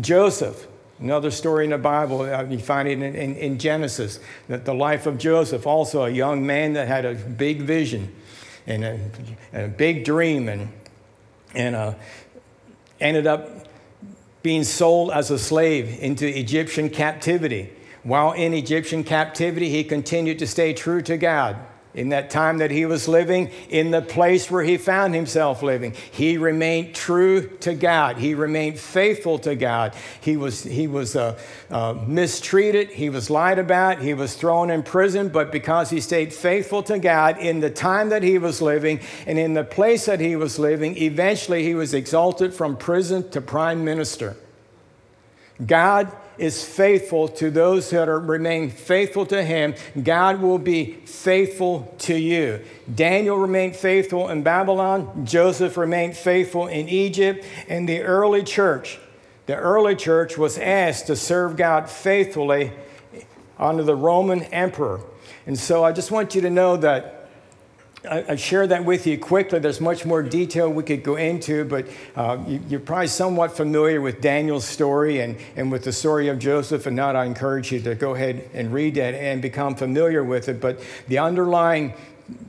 Joseph, 0.00 0.66
Another 1.02 1.32
story 1.32 1.64
in 1.64 1.70
the 1.70 1.78
Bible, 1.78 2.20
uh, 2.20 2.44
you 2.44 2.60
find 2.60 2.86
it 2.86 2.92
in, 2.92 3.02
in, 3.02 3.34
in 3.34 3.58
Genesis, 3.58 4.20
that 4.46 4.64
the 4.64 4.72
life 4.72 5.04
of 5.06 5.18
Joseph, 5.18 5.66
also 5.66 6.04
a 6.04 6.10
young 6.10 6.46
man 6.46 6.74
that 6.74 6.86
had 6.86 7.04
a 7.04 7.14
big 7.14 7.62
vision 7.62 8.14
and 8.68 8.84
a, 8.84 9.00
and 9.52 9.64
a 9.64 9.68
big 9.68 10.04
dream 10.04 10.48
and, 10.48 10.68
and 11.56 11.74
uh, 11.74 11.94
ended 13.00 13.26
up 13.26 13.66
being 14.44 14.62
sold 14.62 15.10
as 15.10 15.32
a 15.32 15.40
slave 15.40 15.98
into 15.98 16.24
Egyptian 16.24 16.88
captivity. 16.88 17.72
While 18.04 18.30
in 18.30 18.54
Egyptian 18.54 19.02
captivity, 19.02 19.70
he 19.70 19.82
continued 19.82 20.38
to 20.38 20.46
stay 20.46 20.72
true 20.72 21.02
to 21.02 21.16
God 21.16 21.56
in 21.94 22.08
that 22.08 22.30
time 22.30 22.58
that 22.58 22.70
he 22.70 22.86
was 22.86 23.06
living, 23.06 23.50
in 23.68 23.90
the 23.90 24.00
place 24.00 24.50
where 24.50 24.62
he 24.62 24.78
found 24.78 25.14
himself 25.14 25.62
living. 25.62 25.94
He 26.10 26.38
remained 26.38 26.94
true 26.94 27.48
to 27.58 27.74
God. 27.74 28.16
He 28.16 28.34
remained 28.34 28.78
faithful 28.78 29.38
to 29.40 29.54
God. 29.54 29.94
He 30.20 30.36
was, 30.36 30.62
he 30.62 30.86
was 30.86 31.16
uh, 31.16 31.38
uh, 31.70 31.94
mistreated. 32.06 32.88
He 32.88 33.10
was 33.10 33.28
lied 33.28 33.58
about. 33.58 34.00
He 34.00 34.14
was 34.14 34.34
thrown 34.34 34.70
in 34.70 34.82
prison. 34.82 35.28
But 35.28 35.52
because 35.52 35.90
he 35.90 36.00
stayed 36.00 36.32
faithful 36.32 36.82
to 36.84 36.98
God 36.98 37.38
in 37.38 37.60
the 37.60 37.70
time 37.70 38.08
that 38.08 38.22
he 38.22 38.38
was 38.38 38.62
living 38.62 39.00
and 39.26 39.38
in 39.38 39.52
the 39.52 39.64
place 39.64 40.06
that 40.06 40.20
he 40.20 40.34
was 40.34 40.58
living, 40.58 40.96
eventually 40.96 41.62
he 41.62 41.74
was 41.74 41.92
exalted 41.92 42.54
from 42.54 42.76
prison 42.76 43.28
to 43.30 43.40
prime 43.42 43.84
minister. 43.84 44.36
God 45.64 46.10
is 46.38 46.64
faithful 46.64 47.28
to 47.28 47.50
those 47.50 47.90
that 47.90 48.08
are, 48.08 48.18
remain 48.18 48.70
faithful 48.70 49.26
to 49.26 49.42
him, 49.42 49.74
God 50.02 50.40
will 50.40 50.58
be 50.58 50.92
faithful 51.04 51.94
to 52.00 52.18
you. 52.18 52.64
Daniel 52.92 53.36
remained 53.36 53.76
faithful 53.76 54.28
in 54.28 54.42
Babylon, 54.42 55.26
Joseph 55.26 55.76
remained 55.76 56.16
faithful 56.16 56.66
in 56.66 56.88
Egypt, 56.88 57.44
and 57.68 57.88
the 57.88 58.02
early 58.02 58.42
church, 58.42 58.98
the 59.46 59.56
early 59.56 59.96
church 59.96 60.38
was 60.38 60.58
asked 60.58 61.06
to 61.08 61.16
serve 61.16 61.56
God 61.56 61.88
faithfully 61.88 62.72
under 63.58 63.82
the 63.82 63.94
Roman 63.94 64.42
emperor. 64.44 65.00
And 65.46 65.58
so 65.58 65.84
I 65.84 65.92
just 65.92 66.10
want 66.10 66.34
you 66.34 66.40
to 66.42 66.50
know 66.50 66.76
that 66.78 67.21
I, 68.08 68.36
share 68.36 68.66
that 68.66 68.84
with 68.84 69.06
you 69.06 69.16
quickly. 69.16 69.60
There's 69.60 69.80
much 69.80 70.04
more 70.04 70.22
detail 70.22 70.68
we 70.68 70.82
could 70.82 71.04
go 71.04 71.16
into, 71.16 71.64
but 71.64 71.86
uh, 72.16 72.38
you, 72.46 72.76
are 72.76 72.80
probably 72.80 73.06
somewhat 73.06 73.56
familiar 73.56 74.00
with 74.00 74.20
Daniel's 74.20 74.64
story 74.64 75.20
and, 75.20 75.36
and 75.54 75.70
with 75.70 75.84
the 75.84 75.92
story 75.92 76.28
of 76.28 76.40
Joseph. 76.40 76.86
And 76.86 76.96
not, 76.96 77.14
I 77.14 77.26
encourage 77.26 77.70
you 77.70 77.80
to 77.82 77.94
go 77.94 78.14
ahead 78.14 78.50
and 78.54 78.72
read 78.72 78.96
that 78.96 79.14
and 79.14 79.40
become 79.40 79.76
familiar 79.76 80.24
with 80.24 80.48
it. 80.48 80.60
But 80.60 80.80
the 81.06 81.18
underlying 81.18 81.94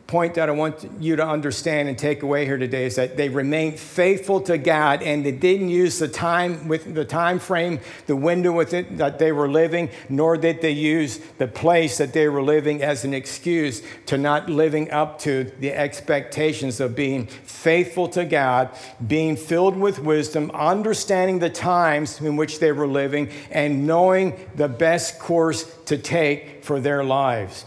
point 0.08 0.36
that 0.36 0.50
I 0.50 0.52
want 0.52 0.88
you 1.00 1.16
to 1.16 1.26
understand 1.26 1.90
and 1.90 1.98
take 1.98 2.24
away 2.24 2.46
here 2.46 2.58
today 2.58 2.86
is 2.86 2.96
that 2.98 3.18
they 3.18 3.30
remained 3.30 3.80
faithful 3.80 4.42
to 4.42 4.58
God 4.58 5.02
and 5.02 5.26
they 5.26 5.32
didn't 5.32 5.70
use 5.70 6.00
the 6.00 6.08
time 6.08 6.68
with 6.68 6.94
the 6.94 7.06
time 7.06 7.40
frame, 7.40 7.80
the 8.06 8.16
window 8.16 8.52
with 8.52 8.74
it 8.74 8.98
that 8.98 9.18
they 9.18 9.32
were 9.32 9.50
living, 9.50 9.90
nor 10.10 10.38
did 10.38 10.62
they 10.62 10.72
use 10.72 11.18
the 11.38 11.48
place 11.48 11.98
that 11.98 12.14
they 12.14 12.28
were 12.28 12.44
living 12.44 12.84
as 12.84 13.04
an 13.06 13.14
excuse 13.14 13.82
to 14.06 14.18
not 14.18 14.50
living 14.50 14.92
up 14.92 15.20
to 15.20 15.46
the 15.60 15.74
expectations 15.74 16.80
of 16.80 16.96
being 16.96 17.26
faithful 17.26 18.08
to 18.10 18.26
God, 18.26 18.70
being 19.08 19.36
filled 19.36 19.78
with 19.78 20.00
wisdom, 20.00 20.52
understanding 20.52 21.40
the 21.40 21.50
times 21.50 22.22
in 22.22 22.36
which 22.36 22.60
they 22.60 22.72
were 22.72 22.88
living, 22.88 23.30
and 23.52 23.88
knowing 23.88 24.38
the 24.56 24.68
best 24.68 25.18
course 25.20 25.64
to 25.86 25.98
take 25.98 26.64
for 26.64 26.80
their 26.80 27.04
lives. 27.04 27.66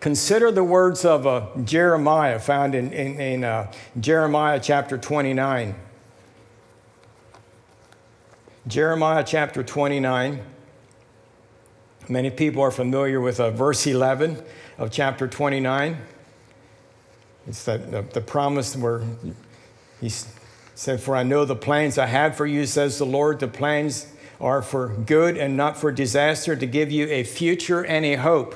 Consider 0.00 0.50
the 0.50 0.64
words 0.64 1.04
of 1.04 1.26
uh, 1.26 1.46
Jeremiah 1.64 2.38
found 2.38 2.74
in, 2.74 2.92
in, 2.92 3.20
in 3.20 3.44
uh, 3.44 3.72
Jeremiah 3.98 4.60
chapter 4.60 4.98
29. 4.98 5.74
Jeremiah 8.66 9.24
chapter 9.26 9.62
29. 9.62 10.40
Many 12.08 12.30
people 12.30 12.62
are 12.62 12.70
familiar 12.70 13.20
with 13.20 13.40
uh, 13.40 13.50
verse 13.50 13.86
11 13.86 14.42
of 14.78 14.90
chapter 14.90 15.26
29. 15.26 15.98
It's 17.46 17.64
that, 17.64 17.90
the, 17.90 18.02
the 18.02 18.20
promise 18.20 18.76
where 18.76 19.02
he 20.00 20.10
said, 20.74 21.00
For 21.00 21.16
I 21.16 21.22
know 21.22 21.44
the 21.44 21.56
plans 21.56 21.98
I 21.98 22.06
have 22.06 22.36
for 22.36 22.46
you, 22.46 22.66
says 22.66 22.98
the 22.98 23.06
Lord. 23.06 23.40
The 23.40 23.48
plans 23.48 24.06
are 24.40 24.62
for 24.62 24.88
good 24.88 25.36
and 25.36 25.56
not 25.56 25.76
for 25.76 25.92
disaster, 25.92 26.56
to 26.56 26.66
give 26.66 26.90
you 26.90 27.06
a 27.06 27.22
future 27.22 27.84
and 27.84 28.04
a 28.04 28.16
hope. 28.16 28.54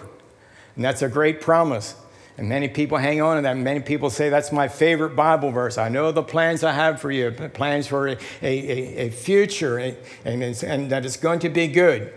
And 0.79 0.85
that's 0.85 1.03
a 1.03 1.09
great 1.09 1.41
promise. 1.41 1.97
And 2.37 2.49
many 2.49 2.69
people 2.69 2.99
hang 2.99 3.21
on 3.21 3.35
to 3.35 3.43
that. 3.43 3.57
Many 3.57 3.81
people 3.81 4.11
say 4.11 4.29
that's 4.29 4.53
my 4.53 4.69
favorite 4.69 5.17
Bible 5.17 5.51
verse. 5.51 5.77
I 5.77 5.89
know 5.89 6.13
the 6.13 6.23
plans 6.23 6.63
I 6.63 6.71
have 6.71 7.01
for 7.01 7.11
you, 7.11 7.33
plans 7.33 7.89
for 7.89 8.07
a, 8.07 8.17
a, 8.41 9.07
a 9.07 9.11
future, 9.11 9.77
and, 9.77 9.97
and 10.25 10.89
that 10.93 11.05
it's 11.05 11.17
going 11.17 11.41
to 11.41 11.49
be 11.49 11.67
good. 11.67 12.15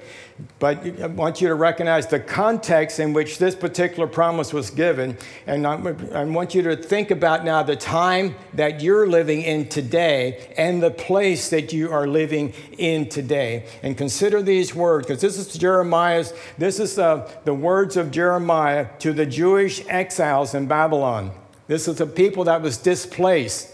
But 0.60 1.02
I 1.02 1.08
want 1.08 1.42
you 1.42 1.48
to 1.48 1.56
recognize 1.56 2.08
the 2.08 2.20
context 2.20 3.00
in 3.00 3.14
which 3.14 3.38
this 3.38 3.56
particular 3.56 4.08
promise 4.08 4.54
was 4.54 4.70
given. 4.70 5.18
And 5.48 5.66
I 5.68 6.24
want 6.26 6.56
you 6.56 6.62
to 6.64 6.76
think 6.76 7.12
about 7.12 7.44
now 7.44 7.64
the 7.64 7.76
time 7.76 8.36
that 8.54 8.82
you're 8.82 9.08
living 9.08 9.42
in 9.42 9.70
today 9.70 10.54
and 10.58 10.82
the 10.82 10.92
place 10.92 11.50
that 11.50 11.74
you 11.74 11.92
are 11.92 12.08
living 12.08 12.54
in 12.78 13.10
today. 13.10 13.66
And 13.84 13.98
consider 13.98 14.42
these 14.42 14.76
words, 14.76 15.08
because 15.08 15.22
this 15.22 15.38
is 15.38 15.54
Jeremiah's, 15.58 16.34
this 16.58 16.80
is 16.80 16.96
the, 16.96 17.30
the 17.44 17.54
words 17.54 17.98
of 17.98 18.12
Jeremiah 18.12 18.88
to 19.00 19.14
the 19.14 19.26
Jewish 19.26 19.84
exiles 19.88 20.54
in 20.54 20.68
Babylon. 20.68 21.32
This 21.68 21.88
is 21.88 21.98
the 21.98 22.08
people 22.08 22.44
that 22.46 22.62
was 22.62 22.78
displaced 22.78 23.70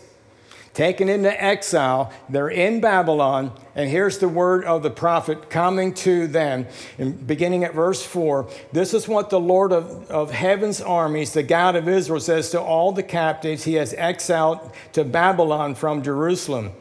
taken 0.77 1.09
into 1.09 1.43
exile. 1.43 2.13
They're 2.29 2.49
in 2.49 2.79
Babylon. 2.79 3.51
And 3.73 3.89
here's 3.89 4.19
the 4.19 4.29
word 4.29 4.63
of 4.63 4.83
the 4.83 4.91
prophet 4.91 5.49
coming 5.49 5.91
to 5.95 6.27
them. 6.27 6.67
And 6.99 7.25
beginning 7.25 7.63
at 7.63 7.73
verse 7.73 8.05
4 8.05 8.47
This 8.71 8.93
is 8.93 9.07
what 9.07 9.31
the 9.31 9.39
Lord 9.39 9.71
of, 9.73 10.09
of 10.11 10.29
heaven's 10.29 10.79
armies, 10.79 11.33
the 11.33 11.41
God 11.41 11.75
of 11.75 11.89
Israel, 11.89 12.19
says 12.19 12.51
to 12.51 12.61
all 12.61 12.91
the 12.91 13.01
captives 13.01 13.63
he 13.63 13.73
has 13.73 13.93
exiled 13.95 14.71
to 14.93 15.03
Babylon 15.03 15.73
from 15.73 16.03
Jerusalem. 16.03 16.71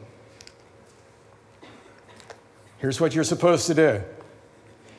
Here's 2.77 3.01
what 3.01 3.15
you're 3.15 3.23
supposed 3.23 3.65
to 3.65 3.73
do 3.73 4.03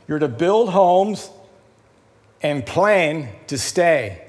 you're 0.08 0.18
to 0.18 0.28
build 0.28 0.70
homes 0.70 1.30
and 2.42 2.66
plan 2.66 3.28
to 3.46 3.56
stay. 3.56 4.27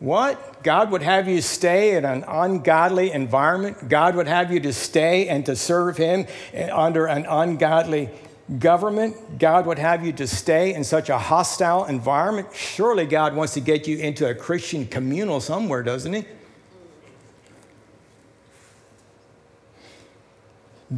What? 0.00 0.62
God 0.62 0.90
would 0.92 1.02
have 1.02 1.28
you 1.28 1.42
stay 1.42 1.94
in 1.94 2.06
an 2.06 2.24
ungodly 2.26 3.12
environment? 3.12 3.86
God 3.88 4.16
would 4.16 4.26
have 4.26 4.50
you 4.50 4.58
to 4.60 4.72
stay 4.72 5.28
and 5.28 5.44
to 5.44 5.54
serve 5.54 5.98
Him 5.98 6.26
under 6.72 7.06
an 7.06 7.26
ungodly 7.28 8.08
government? 8.58 9.38
God 9.38 9.66
would 9.66 9.78
have 9.78 10.04
you 10.04 10.12
to 10.14 10.26
stay 10.26 10.72
in 10.72 10.84
such 10.84 11.10
a 11.10 11.18
hostile 11.18 11.84
environment? 11.84 12.48
Surely 12.54 13.04
God 13.04 13.36
wants 13.36 13.52
to 13.54 13.60
get 13.60 13.86
you 13.86 13.98
into 13.98 14.26
a 14.26 14.34
Christian 14.34 14.86
communal 14.86 15.38
somewhere, 15.38 15.82
doesn't 15.82 16.14
He? 16.14 16.24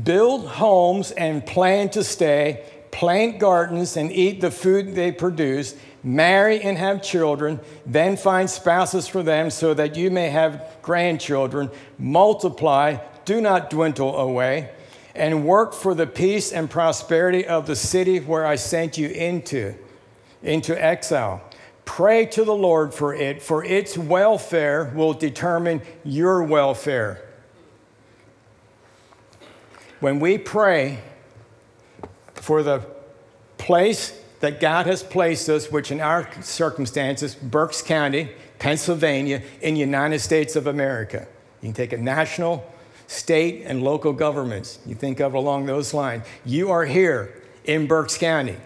Build 0.05 0.47
homes 0.47 1.11
and 1.11 1.45
plan 1.45 1.91
to 1.91 2.05
stay, 2.05 2.65
plant 2.93 3.41
gardens 3.41 3.97
and 3.97 4.13
eat 4.13 4.41
the 4.41 4.53
food 4.53 4.95
they 4.95 5.11
produce 5.11 5.75
marry 6.03 6.61
and 6.61 6.79
have 6.79 7.03
children, 7.03 7.61
then 7.87 8.17
find 8.17 8.49
spouses 8.49 9.07
for 9.07 9.23
them 9.23 9.51
so 9.51 9.75
that 9.75 9.97
you 9.97 10.11
may 10.11 10.31
have 10.31 10.77
grandchildren, 10.83 11.71
multiply, 11.99 12.99
do 13.25 13.41
not 13.41 13.71
dwindle 13.71 14.17
away, 14.17 14.71
and 15.15 15.47
work 15.47 15.75
for 15.75 15.95
the 15.95 16.07
peace 16.07 16.53
and 16.53 16.71
prosperity 16.71 17.47
of 17.47 17.67
the 17.67 17.77
city 17.77 18.19
where 18.19 18.47
I 18.47 18.57
sent 18.57 18.99
you 18.99 19.09
into, 19.09 19.75
into 20.43 20.83
exile. 20.83 21.43
Pray 21.85 22.27
to 22.27 22.45
the 22.45 22.55
Lord 22.55 22.95
for 22.95 23.15
it, 23.15 23.43
for 23.43 23.65
its 23.65 23.99
welfare 23.99 24.93
will 24.95 25.13
determine 25.13 25.83
your 26.05 26.43
welfare. 26.43 27.29
When 30.01 30.19
we 30.19 30.39
pray 30.39 31.01
for 32.35 32.63
the 32.63 32.85
place 33.59 34.19
that 34.43 34.59
God 34.59 34.87
has 34.87 35.05
placed 35.05 35.49
us, 35.49 35.71
which 35.71 35.93
in 35.93 36.01
our 36.01 36.29
circumstances, 36.43 37.37
Berks 37.37 37.81
County, 37.81 38.29
Pennsylvania, 38.59 39.41
in 39.61 39.75
the 39.75 39.81
United 39.81 40.19
States 40.19 40.57
of 40.57 40.67
America. 40.67 41.29
You 41.61 41.69
can 41.69 41.75
take 41.75 41.93
a 41.93 41.97
national, 41.97 42.69
state, 43.07 43.63
and 43.65 43.85
local 43.85 44.13
governments. 44.13 44.81
You 44.85 44.97
think 44.97 45.21
of 45.21 45.35
along 45.35 45.67
those 45.67 45.95
lines. 45.95 46.25
You 46.45 46.73
are 46.73 46.85
here 46.85 47.41
in 47.65 47.87
Berks 47.87 48.19
County. 48.19 48.57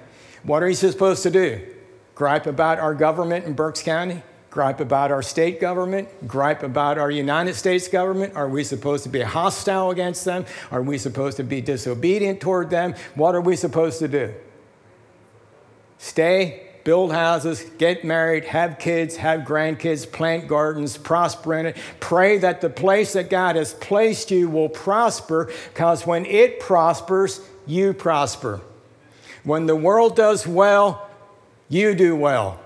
What 0.44 0.62
are 0.62 0.68
you 0.68 0.74
supposed 0.74 1.22
to 1.24 1.30
do? 1.30 1.60
Gripe 2.14 2.46
about 2.46 2.78
our 2.78 2.94
government 2.94 3.44
in 3.44 3.52
Berks 3.52 3.82
County? 3.82 4.22
Gripe 4.48 4.80
about 4.80 5.12
our 5.12 5.20
state 5.20 5.60
government? 5.60 6.08
Gripe 6.26 6.62
about 6.62 6.96
our 6.96 7.10
United 7.10 7.54
States 7.54 7.86
government? 7.86 8.34
Are 8.34 8.48
we 8.48 8.64
supposed 8.64 9.04
to 9.04 9.10
be 9.10 9.20
hostile 9.20 9.90
against 9.90 10.24
them? 10.24 10.46
Are 10.70 10.80
we 10.80 10.96
supposed 10.96 11.36
to 11.36 11.44
be 11.44 11.60
disobedient 11.60 12.40
toward 12.40 12.70
them? 12.70 12.94
What 13.14 13.34
are 13.34 13.42
we 13.42 13.56
supposed 13.56 13.98
to 13.98 14.08
do? 14.08 14.32
Stay, 15.98 16.66
build 16.84 17.12
houses, 17.12 17.64
get 17.78 18.04
married, 18.04 18.44
have 18.44 18.78
kids, 18.78 19.16
have 19.16 19.40
grandkids, 19.40 20.10
plant 20.10 20.46
gardens, 20.46 20.96
prosper 20.96 21.54
in 21.54 21.66
it. 21.66 21.76
Pray 21.98 22.38
that 22.38 22.60
the 22.60 22.70
place 22.70 23.14
that 23.14 23.28
God 23.28 23.56
has 23.56 23.74
placed 23.74 24.30
you 24.30 24.48
will 24.48 24.68
prosper 24.68 25.50
because 25.72 26.06
when 26.06 26.24
it 26.26 26.60
prospers, 26.60 27.40
you 27.66 27.92
prosper. 27.92 28.60
When 29.42 29.66
the 29.66 29.76
world 29.76 30.14
does 30.14 30.46
well, 30.46 31.10
you 31.68 31.94
do 31.94 32.14
well. 32.14 32.60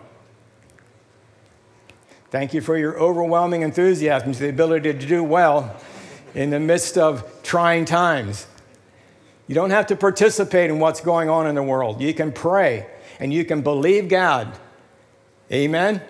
Thank 2.31 2.55
you 2.55 2.61
for 2.61 2.77
your 2.77 2.99
overwhelming 3.01 3.63
enthusiasm 3.63 4.33
to 4.33 4.39
the 4.39 4.49
ability 4.51 4.93
to 4.93 5.07
do 5.07 5.25
well 5.25 5.77
in 6.35 6.51
the 6.51 6.61
midst 6.61 6.97
of 6.97 7.43
trying 7.43 7.87
times. 7.87 8.47
You 9.49 9.55
don't 9.55 9.71
have 9.71 9.87
to 9.89 9.97
participate 9.97 10.71
in 10.71 10.79
what's 10.79 11.01
going 11.01 11.29
on 11.29 11.47
in 11.47 11.55
the 11.55 11.63
world. 11.63 12.01
You 12.01 12.15
can 12.15 12.31
pray 12.31 12.87
and 13.21 13.33
you 13.33 13.45
can 13.45 13.61
believe 13.63 14.09
God. 14.09 14.59
Amen? 15.53 16.03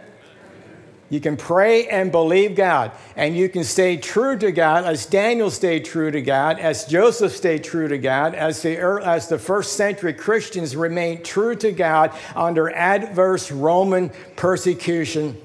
You 1.10 1.20
can 1.20 1.36
pray 1.36 1.88
and 1.88 2.12
believe 2.12 2.54
God, 2.54 2.92
and 3.16 3.36
you 3.36 3.48
can 3.48 3.64
stay 3.64 3.96
true 3.96 4.38
to 4.38 4.52
God 4.52 4.84
as 4.84 5.06
Daniel 5.06 5.50
stayed 5.50 5.84
true 5.84 6.12
to 6.12 6.22
God, 6.22 6.60
as 6.60 6.84
Joseph 6.84 7.34
stayed 7.34 7.64
true 7.64 7.88
to 7.88 7.98
God, 7.98 8.36
as 8.36 8.62
the, 8.62 8.76
as 9.04 9.28
the 9.28 9.38
first 9.38 9.72
century 9.72 10.12
Christians 10.12 10.76
remained 10.76 11.24
true 11.24 11.56
to 11.56 11.72
God 11.72 12.16
under 12.36 12.70
adverse 12.70 13.50
Roman 13.50 14.12
persecution. 14.36 15.36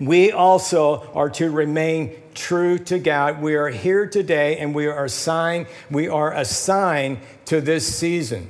We 0.00 0.32
also 0.32 1.12
are 1.12 1.28
to 1.30 1.50
remain 1.50 2.14
true 2.32 2.78
to 2.78 2.98
God. 2.98 3.42
We 3.42 3.56
are 3.56 3.68
here 3.68 4.06
today 4.06 4.58
and 4.58 4.74
we 4.74 4.86
are 4.86 5.04
assigned, 5.04 5.66
we 5.90 6.08
are 6.08 6.32
assigned 6.32 7.18
to 7.46 7.60
this 7.60 7.86
season. 7.94 8.48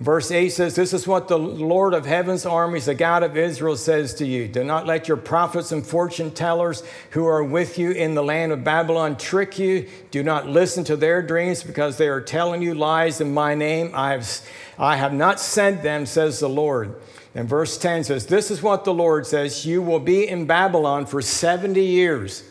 Verse 0.00 0.32
8 0.32 0.48
says, 0.48 0.74
This 0.74 0.92
is 0.92 1.06
what 1.06 1.28
the 1.28 1.38
Lord 1.38 1.94
of 1.94 2.04
heaven's 2.04 2.44
armies, 2.44 2.86
the 2.86 2.96
God 2.96 3.22
of 3.22 3.36
Israel, 3.36 3.76
says 3.76 4.14
to 4.14 4.26
you 4.26 4.48
Do 4.48 4.64
not 4.64 4.86
let 4.86 5.06
your 5.06 5.16
prophets 5.16 5.70
and 5.70 5.86
fortune 5.86 6.32
tellers 6.32 6.82
who 7.10 7.26
are 7.26 7.44
with 7.44 7.78
you 7.78 7.92
in 7.92 8.14
the 8.14 8.22
land 8.22 8.50
of 8.50 8.64
Babylon 8.64 9.16
trick 9.16 9.58
you. 9.58 9.88
Do 10.10 10.24
not 10.24 10.48
listen 10.48 10.82
to 10.84 10.96
their 10.96 11.22
dreams 11.22 11.62
because 11.62 11.96
they 11.96 12.08
are 12.08 12.20
telling 12.20 12.60
you 12.60 12.74
lies 12.74 13.20
in 13.20 13.32
my 13.32 13.54
name. 13.54 13.92
I 13.94 14.10
have, 14.10 14.40
I 14.78 14.96
have 14.96 15.12
not 15.12 15.38
sent 15.38 15.82
them, 15.82 16.06
says 16.06 16.40
the 16.40 16.48
Lord. 16.48 16.96
And 17.36 17.48
verse 17.48 17.78
10 17.78 18.04
says, 18.04 18.26
This 18.26 18.50
is 18.50 18.62
what 18.62 18.84
the 18.84 18.94
Lord 18.94 19.26
says 19.26 19.64
You 19.64 19.80
will 19.80 20.00
be 20.00 20.26
in 20.26 20.46
Babylon 20.46 21.06
for 21.06 21.22
70 21.22 21.80
years. 21.80 22.42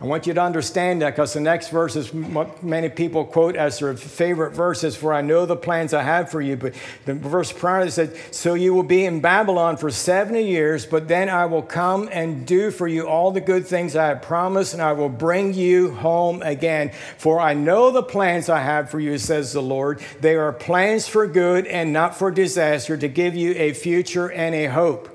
I 0.00 0.06
want 0.06 0.26
you 0.26 0.34
to 0.34 0.42
understand 0.42 1.02
that 1.02 1.10
because 1.10 1.34
the 1.34 1.40
next 1.40 1.68
verse 1.68 1.94
is 1.94 2.12
what 2.12 2.64
many 2.64 2.88
people 2.88 3.24
quote 3.24 3.54
as 3.54 3.78
their 3.78 3.94
favorite 3.96 4.50
verses, 4.50 4.96
for 4.96 5.14
I 5.14 5.20
know 5.20 5.46
the 5.46 5.56
plans 5.56 5.94
I 5.94 6.02
have 6.02 6.32
for 6.32 6.40
you. 6.40 6.56
But 6.56 6.74
the 7.04 7.14
verse 7.14 7.52
prior 7.52 7.88
said, 7.88 8.16
So 8.32 8.54
you 8.54 8.74
will 8.74 8.82
be 8.82 9.04
in 9.04 9.20
Babylon 9.20 9.76
for 9.76 9.92
70 9.92 10.42
years, 10.42 10.84
but 10.84 11.06
then 11.06 11.28
I 11.28 11.46
will 11.46 11.62
come 11.62 12.08
and 12.10 12.44
do 12.44 12.72
for 12.72 12.88
you 12.88 13.06
all 13.06 13.30
the 13.30 13.40
good 13.40 13.68
things 13.68 13.94
I 13.94 14.08
have 14.08 14.20
promised, 14.20 14.72
and 14.72 14.82
I 14.82 14.92
will 14.92 15.08
bring 15.08 15.54
you 15.54 15.92
home 15.92 16.42
again. 16.42 16.90
For 17.16 17.38
I 17.38 17.54
know 17.54 17.92
the 17.92 18.02
plans 18.02 18.48
I 18.48 18.60
have 18.60 18.90
for 18.90 18.98
you, 18.98 19.16
says 19.16 19.52
the 19.52 19.62
Lord. 19.62 20.02
They 20.20 20.34
are 20.34 20.52
plans 20.52 21.06
for 21.06 21.28
good 21.28 21.68
and 21.68 21.92
not 21.92 22.16
for 22.16 22.32
disaster, 22.32 22.96
to 22.96 23.08
give 23.08 23.36
you 23.36 23.52
a 23.52 23.72
future 23.72 24.30
and 24.30 24.56
a 24.56 24.66
hope. 24.66 25.13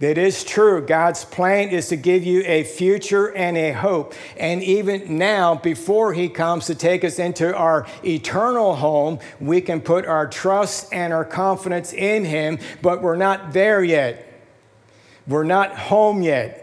It 0.00 0.18
is 0.18 0.44
true. 0.44 0.84
God's 0.84 1.24
plan 1.24 1.70
is 1.70 1.88
to 1.88 1.96
give 1.96 2.24
you 2.24 2.42
a 2.44 2.64
future 2.64 3.34
and 3.34 3.56
a 3.56 3.72
hope. 3.72 4.14
And 4.36 4.62
even 4.62 5.18
now, 5.18 5.54
before 5.54 6.12
He 6.12 6.28
comes 6.28 6.66
to 6.66 6.74
take 6.74 7.04
us 7.04 7.18
into 7.18 7.54
our 7.56 7.86
eternal 8.04 8.74
home, 8.74 9.20
we 9.40 9.60
can 9.60 9.80
put 9.80 10.04
our 10.04 10.26
trust 10.26 10.92
and 10.92 11.12
our 11.12 11.24
confidence 11.24 11.92
in 11.92 12.24
Him, 12.24 12.58
but 12.82 13.02
we're 13.02 13.16
not 13.16 13.52
there 13.52 13.82
yet. 13.82 14.30
We're 15.26 15.44
not 15.44 15.74
home 15.76 16.22
yet. 16.22 16.60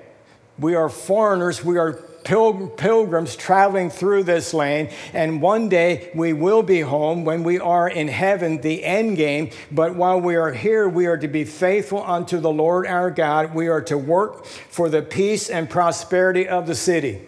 We 0.60 0.76
are 0.76 0.90
foreigners. 0.90 1.64
We 1.64 1.78
are 1.78 2.00
pilgrims 2.24 3.36
traveling 3.36 3.90
through 3.90 4.24
this 4.24 4.54
land, 4.54 4.90
and 5.14 5.42
one 5.42 5.70
day 5.70 6.12
we 6.14 6.34
will 6.34 6.64
be 6.64 6.82
home 6.82 7.26
when 7.26 7.44
we 7.44 7.60
are 7.60 7.90
in 7.90 8.08
heaven, 8.08 8.62
the 8.62 8.84
end 8.84 9.18
game. 9.18 9.50
But 9.72 9.96
while 9.96 10.20
we 10.20 10.36
are 10.36 10.52
here, 10.52 10.88
we 10.88 11.06
are 11.06 11.18
to 11.18 11.28
be 11.28 11.44
faithful 11.44 12.04
unto 12.04 12.40
the 12.40 12.52
Lord 12.52 12.86
our 12.88 13.12
God. 13.12 13.54
We 13.54 13.68
are 13.68 13.82
to 13.84 13.98
work 13.98 14.46
for 14.46 14.90
the 14.90 15.02
peace 15.02 15.50
and 15.50 15.70
prosperity 15.70 16.48
of 16.48 16.68
the 16.68 16.76
city. 16.76 17.22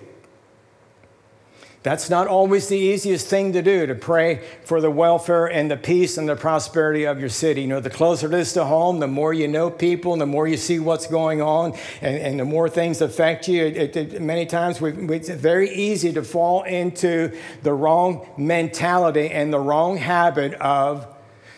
That's 1.84 2.10
not 2.10 2.28
always 2.28 2.69
the 2.69 2.78
easiest 2.78 3.28
thing 3.28 3.52
to 3.54 3.62
do, 3.62 3.86
to 3.86 3.93
pray 3.93 4.41
for 4.63 4.80
the 4.80 4.89
welfare 4.89 5.48
and 5.48 5.69
the 5.69 5.76
peace 5.76 6.17
and 6.17 6.30
the 6.30 6.36
prosperity 6.38 7.04
of 7.04 7.19
your 7.19 7.28
city. 7.28 7.62
You 7.62 7.67
know, 7.67 7.82
the 7.82 7.89
closer 7.89 8.28
it 8.28 8.34
is 8.34 8.54
to 8.54 8.63
home, 8.63 9.00
the 9.00 9.08
more 9.08 9.34
you 9.34 9.50
know 9.50 9.69
people 9.69 10.13
and 10.13 10.22
the 10.22 10.26
more 10.26 10.48
you 10.48 10.56
see 10.56 10.80
what's 10.80 11.08
going 11.08 11.41
on 11.41 11.74
and, 12.02 12.17
and 12.17 12.39
the 12.39 12.46
more 12.46 12.69
things 12.69 13.02
affect 13.02 13.50
you. 13.50 13.65
It, 13.65 13.98
it, 13.98 14.22
many 14.22 14.46
times 14.46 14.80
we, 14.80 14.91
it's 15.13 15.28
very 15.28 15.76
easy 15.76 16.13
to 16.13 16.24
fall 16.24 16.63
into 16.63 17.38
the 17.63 17.74
wrong 17.74 18.30
mentality 18.38 19.30
and 19.30 19.52
the 19.52 19.60
wrong 19.60 19.98
habit 19.98 20.54
of 20.56 21.06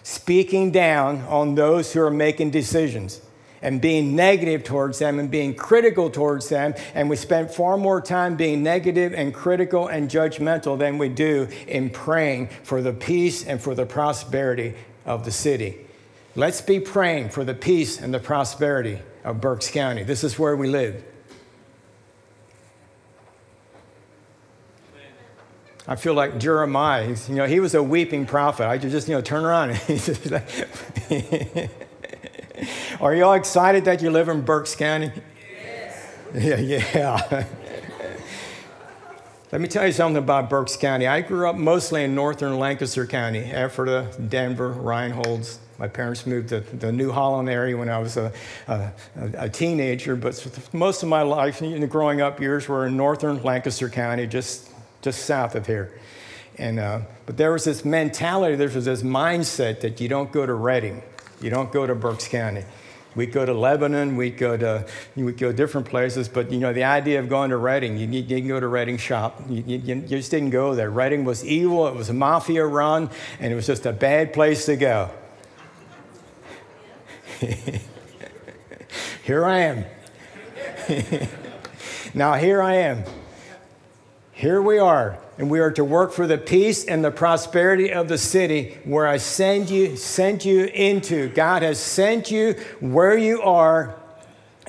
speaking 0.02 0.72
down 0.72 1.22
on 1.22 1.54
those 1.54 1.94
who 1.94 2.02
are 2.02 2.10
making 2.10 2.50
decisions 2.50 3.22
and 3.66 3.82
being 3.82 4.16
negative 4.16 4.64
towards 4.64 5.00
them 5.00 5.18
and 5.18 5.32
being 5.32 5.56
critical 5.56 6.12
towards 6.12 6.50
them. 6.50 6.76
And 6.94 7.10
we 7.10 7.16
spend 7.16 7.50
far 7.50 7.78
more 7.78 8.00
time 8.00 8.36
being 8.36 8.62
negative 8.62 9.12
and 9.12 9.34
critical 9.34 9.88
and 9.88 10.08
judgmental 10.08 10.78
than 10.78 11.00
we 11.00 11.10
do 11.10 11.48
in 11.68 11.90
praying 11.90 12.50
for 12.62 12.84
the 12.84 12.94
peace 12.94 13.44
and 13.44 13.60
for 13.60 13.74
the 13.74 13.88
prosperity 13.88 14.76
of 15.04 15.26
the 15.26 15.32
city. 15.32 15.80
Let's 16.36 16.62
be 16.62 16.80
praying 16.80 17.30
for 17.30 17.44
the 17.44 17.56
peace 17.56 18.00
and 18.00 18.14
the 18.14 18.20
prosperity 18.20 19.00
of 19.24 19.42
Berks 19.42 19.72
County. 19.72 20.04
This 20.04 20.24
is 20.24 20.38
where 20.38 20.56
we 20.56 20.68
live. 20.68 21.04
I 25.88 25.96
feel 25.96 26.14
like 26.14 26.38
Jeremiah. 26.38 27.16
You 27.28 27.36
know, 27.36 27.48
he 27.48 27.60
was 27.60 27.74
a 27.74 27.82
weeping 27.82 28.28
prophet. 28.28 28.68
I 28.68 28.78
just, 28.78 29.08
you 29.08 29.16
know, 29.16 29.22
turn 29.22 29.44
around. 29.44 29.80
Are 33.02 33.16
you 33.16 33.26
all 33.26 33.34
excited 33.34 33.86
that 33.86 34.02
you 34.02 34.10
live 34.12 34.30
in 34.30 34.42
Berks 34.42 34.76
County? 34.76 35.12
Yes. 35.52 36.16
Yeah, 36.34 36.84
yeah. 36.94 37.46
Let 39.52 39.62
me 39.62 39.68
tell 39.68 39.86
you 39.86 39.94
something 39.94 40.22
about 40.22 40.50
Berks 40.50 40.76
County. 40.76 41.08
I 41.08 41.22
grew 41.22 41.50
up 41.50 41.56
mostly 41.56 42.04
in 42.04 42.16
northern 42.16 42.60
Lancaster 42.60 43.06
County, 43.06 43.40
Ephrata, 43.40 44.12
Denver, 44.28 44.74
Reinholds. 44.74 45.60
My 45.78 45.88
parents 45.88 46.26
moved 46.26 46.50
to 46.50 46.62
the 46.62 46.92
New 46.92 47.12
Holland 47.12 47.50
area 47.50 47.78
when 47.78 47.90
I 47.90 48.00
was 48.00 48.18
a, 48.18 48.34
a, 48.68 48.92
a 49.38 49.50
teenager, 49.50 50.16
but 50.16 50.46
most 50.74 51.04
of 51.04 51.10
my 51.10 51.22
life, 51.22 51.62
in 51.62 51.80
the 51.82 51.88
growing 51.88 52.22
up 52.22 52.40
years, 52.40 52.68
were 52.68 52.88
in 52.88 52.98
northern 52.98 53.44
Lancaster 53.44 53.90
County, 53.90 54.26
just, 54.26 54.70
just 55.02 55.26
south 55.26 55.56
of 55.56 55.68
here. 55.68 56.00
And, 56.58 56.80
uh, 56.80 57.02
but 57.26 57.38
there 57.38 57.52
was 57.52 57.66
this 57.66 57.86
mentality, 57.86 58.56
there 58.56 58.70
was 58.70 58.86
this 58.86 59.04
mindset 59.04 59.82
that 59.82 60.00
you 60.00 60.08
don't 60.08 60.32
go 60.32 60.46
to 60.46 60.54
Reading. 60.54 61.02
You 61.42 61.50
don't 61.50 61.72
go 61.72 61.86
to 61.86 61.96
Berks 61.96 62.28
County. 62.28 62.64
We 63.16 63.26
go 63.28 63.46
to 63.46 63.54
Lebanon, 63.54 64.18
we 64.18 64.30
go 64.30 64.58
to 64.58 64.86
we 65.16 65.32
go 65.32 65.54
different 65.54 65.88
places, 65.88 66.28
but 66.28 66.52
you 66.52 66.60
know 66.60 66.74
the 66.74 66.84
idea 66.84 67.20
of 67.20 67.30
going 67.30 67.50
to 67.52 67.58
Reading, 67.58 67.98
you, 67.98 68.08
you 68.08 68.22
didn't 68.22 68.50
go 68.50 68.60
to 68.60 68.68
Reading 68.68 68.98
shop. 68.98 69.42
You, 69.48 69.64
you, 69.66 69.78
you, 69.78 70.02
just 70.02 70.32
didn't 70.32 70.50
go 70.50 70.76
there. 70.76 70.92
Reading 70.92 71.24
was 71.24 71.46
evil. 71.46 71.88
It 71.88 71.96
was 71.96 72.10
a 72.10 72.14
mafia 72.14 72.66
run, 72.66 73.10
and 73.40 73.54
it 73.54 73.56
was 73.56 73.68
just 73.68 73.86
a 73.86 73.94
bad 73.94 74.34
place 74.34 74.66
to 74.66 74.76
go. 74.76 75.12
here 79.24 79.46
I 79.46 79.60
am. 79.60 79.86
now 82.14 82.34
here 82.34 82.62
I 82.62 82.74
am. 82.76 83.06
Here 84.34 84.62
we 84.62 84.78
are 84.78 85.18
and 85.38 85.50
we 85.50 85.60
are 85.60 85.72
to 85.72 85.84
work 85.84 86.14
for 86.14 86.28
the 86.28 86.38
peace 86.38 86.86
and 86.86 87.04
the 87.04 87.12
prosperity 87.12 87.92
of 87.92 88.08
the 88.08 88.18
city 88.18 88.78
where 88.86 89.06
I 89.06 89.18
send 89.18 89.70
you, 89.70 89.98
sent 89.98 90.46
you 90.46 90.66
into. 90.66 91.30
God 91.30 91.62
has 91.62 91.78
sent 91.78 92.32
you 92.32 92.54
where 92.80 93.18
you 93.18 93.42
are, 93.42 94.00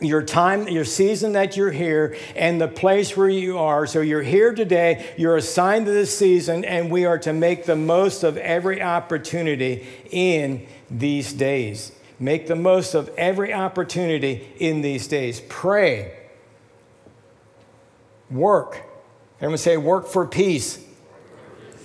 your 0.01 0.23
time, 0.23 0.67
your 0.69 0.85
season 0.85 1.33
that 1.33 1.57
you're 1.57 1.71
here, 1.71 2.17
and 2.35 2.61
the 2.61 2.69
place 2.69 3.17
where 3.17 3.29
you 3.29 3.59
are. 3.59 3.87
So 3.87 4.01
you're 4.01 4.23
here 4.23 4.55
today, 4.55 5.15
you're 5.17 5.37
assigned 5.37 5.87
to 5.87 5.93
this 5.93 6.17
season, 6.17 6.65
and 6.65 6.91
we 6.91 7.05
are 7.05 7.19
to 7.19 7.33
make 7.33 7.65
the 7.65 7.77
most 7.77 8.25
of 8.25 8.37
every 8.37 8.83
opportunity 8.83 9.87
in 10.11 10.67
these 10.91 11.33
days. 11.33 11.93
Make 12.19 12.49
the 12.49 12.57
most 12.57 12.95
of 12.95 13.09
every 13.17 13.53
opportunity 13.53 14.49
in 14.59 14.81
these 14.81 15.07
days. 15.07 15.41
Pray. 15.49 16.17
Work 18.31 18.86
Everyone 19.37 19.59
say, 19.59 19.77
work 19.77 20.07
for 20.07 20.27
peace 20.27 20.83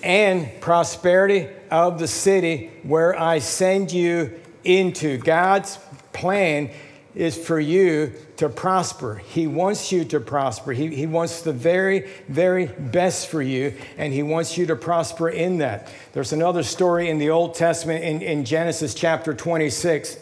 and 0.04 0.50
prosperity 0.62 1.50
of 1.70 2.00
the 2.00 2.08
city 2.08 2.72
where 2.84 3.20
I 3.20 3.40
send 3.40 3.92
you 3.92 4.40
into. 4.64 5.18
God's 5.18 5.78
plan 6.14 6.72
is 7.14 7.38
for 7.38 7.60
you 7.60 8.14
to 8.38 8.48
prosper. 8.48 9.16
He 9.16 9.48
wants 9.48 9.92
you 9.92 10.06
to 10.06 10.20
prosper. 10.22 10.72
He, 10.72 10.96
he 10.96 11.06
wants 11.08 11.42
the 11.42 11.52
very, 11.52 12.10
very 12.30 12.68
best 12.68 13.28
for 13.28 13.42
you, 13.42 13.76
and 13.98 14.14
He 14.14 14.24
wants 14.24 14.58
you 14.58 14.66
to 14.68 14.76
prosper 14.78 15.30
in 15.30 15.58
that. 15.58 15.92
There's 16.14 16.32
another 16.32 16.64
story 16.64 17.10
in 17.10 17.18
the 17.18 17.30
Old 17.30 17.56
Testament 17.56 18.04
in, 18.04 18.22
in 18.22 18.46
Genesis 18.46 18.94
chapter 18.94 19.34
26 19.34 20.18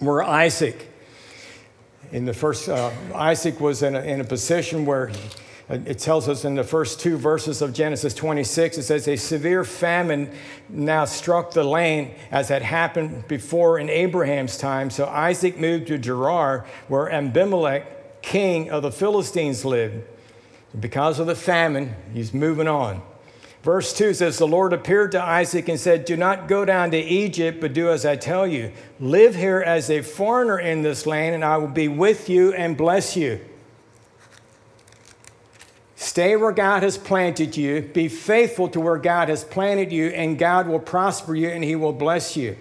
where 0.00 0.22
Isaac, 0.22 0.88
in 2.10 2.24
the 2.24 2.34
first, 2.34 2.68
uh, 2.68 2.90
Isaac 3.14 3.60
was 3.60 3.84
in 3.84 3.94
a, 3.94 4.00
in 4.00 4.20
a 4.20 4.24
position 4.24 4.84
where 4.84 5.06
he, 5.06 5.18
it 5.72 5.98
tells 5.98 6.28
us 6.28 6.44
in 6.44 6.54
the 6.54 6.64
first 6.64 7.00
two 7.00 7.16
verses 7.16 7.62
of 7.62 7.72
Genesis 7.72 8.12
26, 8.12 8.76
it 8.76 8.82
says, 8.82 9.08
A 9.08 9.16
severe 9.16 9.64
famine 9.64 10.30
now 10.68 11.06
struck 11.06 11.52
the 11.52 11.64
land 11.64 12.10
as 12.30 12.48
had 12.50 12.60
happened 12.60 13.26
before 13.26 13.78
in 13.78 13.88
Abraham's 13.88 14.58
time. 14.58 14.90
So 14.90 15.06
Isaac 15.06 15.58
moved 15.58 15.86
to 15.86 15.96
Gerar, 15.96 16.66
where 16.88 17.10
Abimelech, 17.10 18.20
king 18.20 18.70
of 18.70 18.82
the 18.82 18.92
Philistines, 18.92 19.64
lived. 19.64 20.04
Because 20.78 21.18
of 21.18 21.26
the 21.26 21.34
famine, 21.34 21.94
he's 22.12 22.34
moving 22.34 22.68
on. 22.68 23.00
Verse 23.62 23.94
2 23.94 24.12
says, 24.12 24.36
The 24.36 24.46
Lord 24.46 24.74
appeared 24.74 25.12
to 25.12 25.22
Isaac 25.22 25.68
and 25.68 25.80
said, 25.80 26.04
Do 26.04 26.18
not 26.18 26.48
go 26.48 26.66
down 26.66 26.90
to 26.90 26.98
Egypt, 26.98 27.60
but 27.60 27.72
do 27.72 27.88
as 27.90 28.04
I 28.04 28.16
tell 28.16 28.46
you. 28.46 28.72
Live 29.00 29.36
here 29.36 29.60
as 29.60 29.88
a 29.88 30.02
foreigner 30.02 30.58
in 30.58 30.82
this 30.82 31.06
land, 31.06 31.34
and 31.34 31.44
I 31.44 31.56
will 31.56 31.68
be 31.68 31.88
with 31.88 32.28
you 32.28 32.52
and 32.52 32.76
bless 32.76 33.16
you. 33.16 33.40
Stay 36.12 36.36
where 36.36 36.52
God 36.52 36.82
has 36.82 36.98
planted 36.98 37.56
you. 37.56 37.80
Be 37.80 38.06
faithful 38.06 38.68
to 38.68 38.80
where 38.80 38.98
God 38.98 39.30
has 39.30 39.44
planted 39.44 39.90
you, 39.90 40.08
and 40.08 40.38
God 40.38 40.68
will 40.68 40.78
prosper 40.78 41.34
you 41.34 41.48
and 41.48 41.64
He 41.64 41.74
will 41.74 41.94
bless 41.94 42.36
you. 42.36 42.54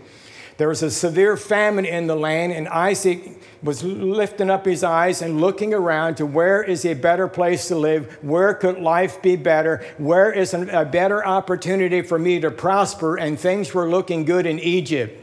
There 0.55 0.69
was 0.69 0.81
a 0.81 0.89
severe 0.89 1.35
famine 1.35 1.83
in 1.83 2.07
the 2.07 2.15
land, 2.15 2.53
and 2.53 2.69
Isaac 2.69 3.41
was 3.61 3.83
lifting 3.83 4.49
up 4.49 4.63
his 4.65 4.85
eyes 4.85 5.21
and 5.21 5.41
looking 5.41 5.73
around 5.73 6.15
to 6.15 6.25
where 6.25 6.63
is 6.63 6.85
a 6.85 6.93
better 6.93 7.27
place 7.27 7.67
to 7.67 7.75
live? 7.75 8.19
Where 8.21 8.53
could 8.53 8.79
life 8.79 9.21
be 9.21 9.35
better? 9.35 9.85
Where 9.97 10.31
is 10.31 10.53
a 10.53 10.87
better 10.89 11.25
opportunity 11.25 12.03
for 12.03 12.17
me 12.17 12.39
to 12.39 12.51
prosper? 12.51 13.17
And 13.17 13.37
things 13.37 13.73
were 13.73 13.89
looking 13.89 14.23
good 14.23 14.45
in 14.45 14.59
Egypt. 14.59 15.20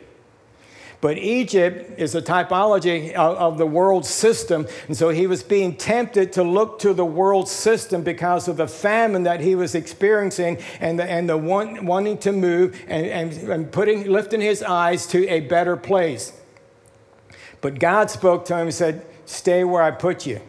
But 1.01 1.17
Egypt 1.19 1.99
is 1.99 2.17
a 2.17 2.23
typology 2.23 3.13
of, 3.13 3.37
of, 3.37 3.59
the 3.59 3.67
world 3.67 4.05
system. 4.05 4.67
And 4.89 4.97
so 4.97 5.11
he 5.11 5.29
was 5.29 5.45
being 5.45 5.77
tempted 5.77 6.33
to 6.33 6.43
look 6.43 6.81
to 6.81 6.93
the 6.93 7.05
world 7.05 7.49
system 7.49 8.03
because 8.03 8.49
of 8.49 8.57
the 8.57 8.67
famine 8.67 9.23
that 9.23 9.41
he 9.41 9.55
was 9.55 9.77
experiencing 9.77 10.59
and 10.81 10.99
the, 10.99 11.05
and 11.05 11.29
the 11.29 11.37
one, 11.37 11.87
wanting 11.87 12.19
to 12.19 12.33
move 12.33 12.81
and, 12.89 13.07
and, 13.07 13.33
and 13.49 13.73
putting, 13.73 14.11
lifting 14.11 14.41
his 14.41 14.61
eyes 14.61 15.07
to 15.09 15.29
a 15.29 15.41
better 15.41 15.77
place. 15.77 16.33
But 17.61 17.79
God 17.79 18.11
spoke 18.11 18.45
to 18.47 18.55
him 18.55 18.63
and 18.63 18.75
said, 18.75 19.07
Stay 19.25 19.63
where 19.63 19.83
I 19.83 19.93
put 19.93 20.27
you. 20.27 20.41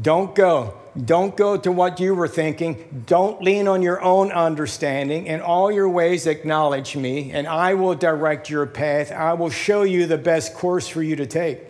Don't 0.00 0.34
go. 0.34 0.74
Don't 1.02 1.36
go 1.36 1.56
to 1.56 1.72
what 1.72 1.98
you 1.98 2.14
were 2.14 2.28
thinking. 2.28 3.04
Don't 3.06 3.42
lean 3.42 3.66
on 3.66 3.82
your 3.82 4.00
own 4.00 4.30
understanding. 4.30 5.26
In 5.26 5.40
all 5.40 5.72
your 5.72 5.88
ways, 5.88 6.26
acknowledge 6.26 6.94
me, 6.94 7.32
and 7.32 7.48
I 7.48 7.74
will 7.74 7.96
direct 7.96 8.48
your 8.48 8.64
path. 8.66 9.10
I 9.10 9.32
will 9.32 9.50
show 9.50 9.82
you 9.82 10.06
the 10.06 10.18
best 10.18 10.54
course 10.54 10.86
for 10.86 11.02
you 11.02 11.16
to 11.16 11.26
take. 11.26 11.60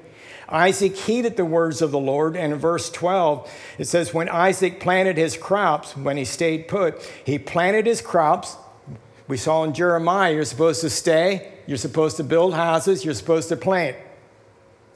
Isaac 0.47 0.95
heeded 0.95 1.39
the 1.39 1.45
words 1.47 1.81
of 1.81 1.91
the 1.91 1.99
Lord, 1.99 2.37
and 2.37 2.53
in 2.53 2.59
verse 2.59 2.91
12, 2.91 3.51
it 3.79 3.87
says, 3.87 4.13
When 4.13 4.29
Isaac 4.29 4.79
planted 4.79 5.17
his 5.17 5.39
crops, 5.39 5.97
when 5.97 6.19
he 6.19 6.27
stayed 6.27 6.69
put, 6.69 7.03
he 7.25 7.39
planted 7.39 7.87
his 7.87 8.03
crops. 8.03 8.57
We 9.27 9.39
saw 9.39 9.65
in 9.65 9.73
Jeremiah, 9.73 10.35
you're 10.35 10.45
supposed 10.45 10.83
to 10.83 10.91
stay, 10.91 11.55
you're 11.67 11.79
supposed 11.79 12.19
to 12.19 12.25
build 12.25 12.53
houses, 12.53 13.07
you're 13.07 13.15
supposed 13.15 13.49
to 13.49 13.57
plant. 13.57 13.97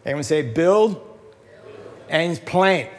Everyone 0.04 0.22
say, 0.22 0.42
build. 0.42 1.02
and 2.10 2.44
plant. 2.44 2.90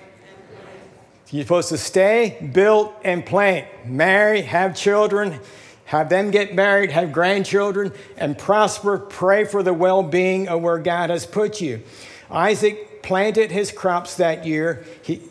You're 1.31 1.43
supposed 1.43 1.69
to 1.69 1.77
stay, 1.77 2.49
build, 2.53 2.93
and 3.03 3.23
plant. 3.23 3.67
Marry, 3.85 4.41
have 4.41 4.75
children, 4.75 5.39
have 5.85 6.09
them 6.09 6.31
get 6.31 6.55
married, 6.55 6.89
have 6.91 7.11
grandchildren, 7.11 7.93
and 8.17 8.37
prosper. 8.37 8.97
Pray 8.97 9.45
for 9.45 9.61
the 9.61 9.73
well 9.73 10.01
being 10.01 10.47
of 10.47 10.61
where 10.61 10.79
God 10.79 11.11
has 11.11 11.25
put 11.27 11.61
you. 11.61 11.83
Isaac 12.31 13.03
planted 13.03 13.51
his 13.51 13.71
crops 13.71 14.15
that 14.15 14.45
year. 14.45 14.83
He, 15.03 15.21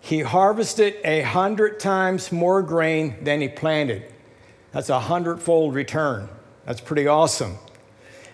he 0.00 0.20
harvested 0.20 0.96
a 1.04 1.20
hundred 1.20 1.78
times 1.78 2.32
more 2.32 2.62
grain 2.62 3.22
than 3.22 3.42
he 3.42 3.48
planted. 3.48 4.10
That's 4.72 4.88
a 4.88 5.00
hundredfold 5.00 5.74
return. 5.74 6.28
That's 6.64 6.80
pretty 6.80 7.06
awesome 7.06 7.58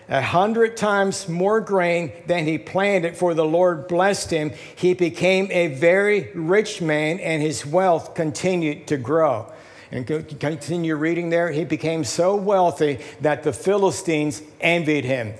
a 0.09 0.21
hundred 0.21 0.77
times 0.77 1.27
more 1.27 1.59
grain 1.59 2.11
than 2.27 2.45
he 2.45 2.57
planted, 2.57 3.17
for 3.17 3.33
the 3.33 3.45
Lord 3.45 3.87
blessed 3.87 4.31
him. 4.31 4.51
He 4.75 4.93
became 4.93 5.49
a 5.51 5.67
very 5.67 6.31
rich 6.33 6.81
man, 6.81 7.19
and 7.19 7.41
his 7.41 7.65
wealth 7.65 8.15
continued 8.15 8.87
to 8.87 8.97
grow. 8.97 9.51
And 9.91 10.05
continue 10.05 10.95
reading 10.95 11.29
there. 11.29 11.51
He 11.51 11.63
became 11.63 12.03
so 12.03 12.35
wealthy 12.35 12.99
that 13.21 13.43
the 13.43 13.53
Philistines 13.53 14.41
envied 14.59 15.05
him. 15.05 15.33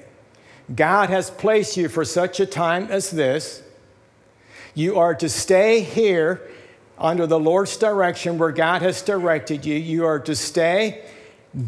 God 0.73 1.09
has 1.09 1.29
placed 1.29 1.75
you 1.77 1.89
for 1.89 2.05
such 2.05 2.39
a 2.39 2.45
time 2.45 2.87
as 2.89 3.11
this. 3.11 3.61
You 4.73 4.99
are 4.99 5.15
to 5.15 5.27
stay 5.27 5.81
here 5.81 6.41
under 6.97 7.27
the 7.27 7.39
Lord's 7.39 7.75
direction 7.77 8.37
where 8.37 8.51
God 8.51 8.81
has 8.81 9.01
directed 9.01 9.65
you. 9.65 9.75
You 9.75 10.05
are 10.05 10.19
to 10.19 10.35
stay, 10.35 11.05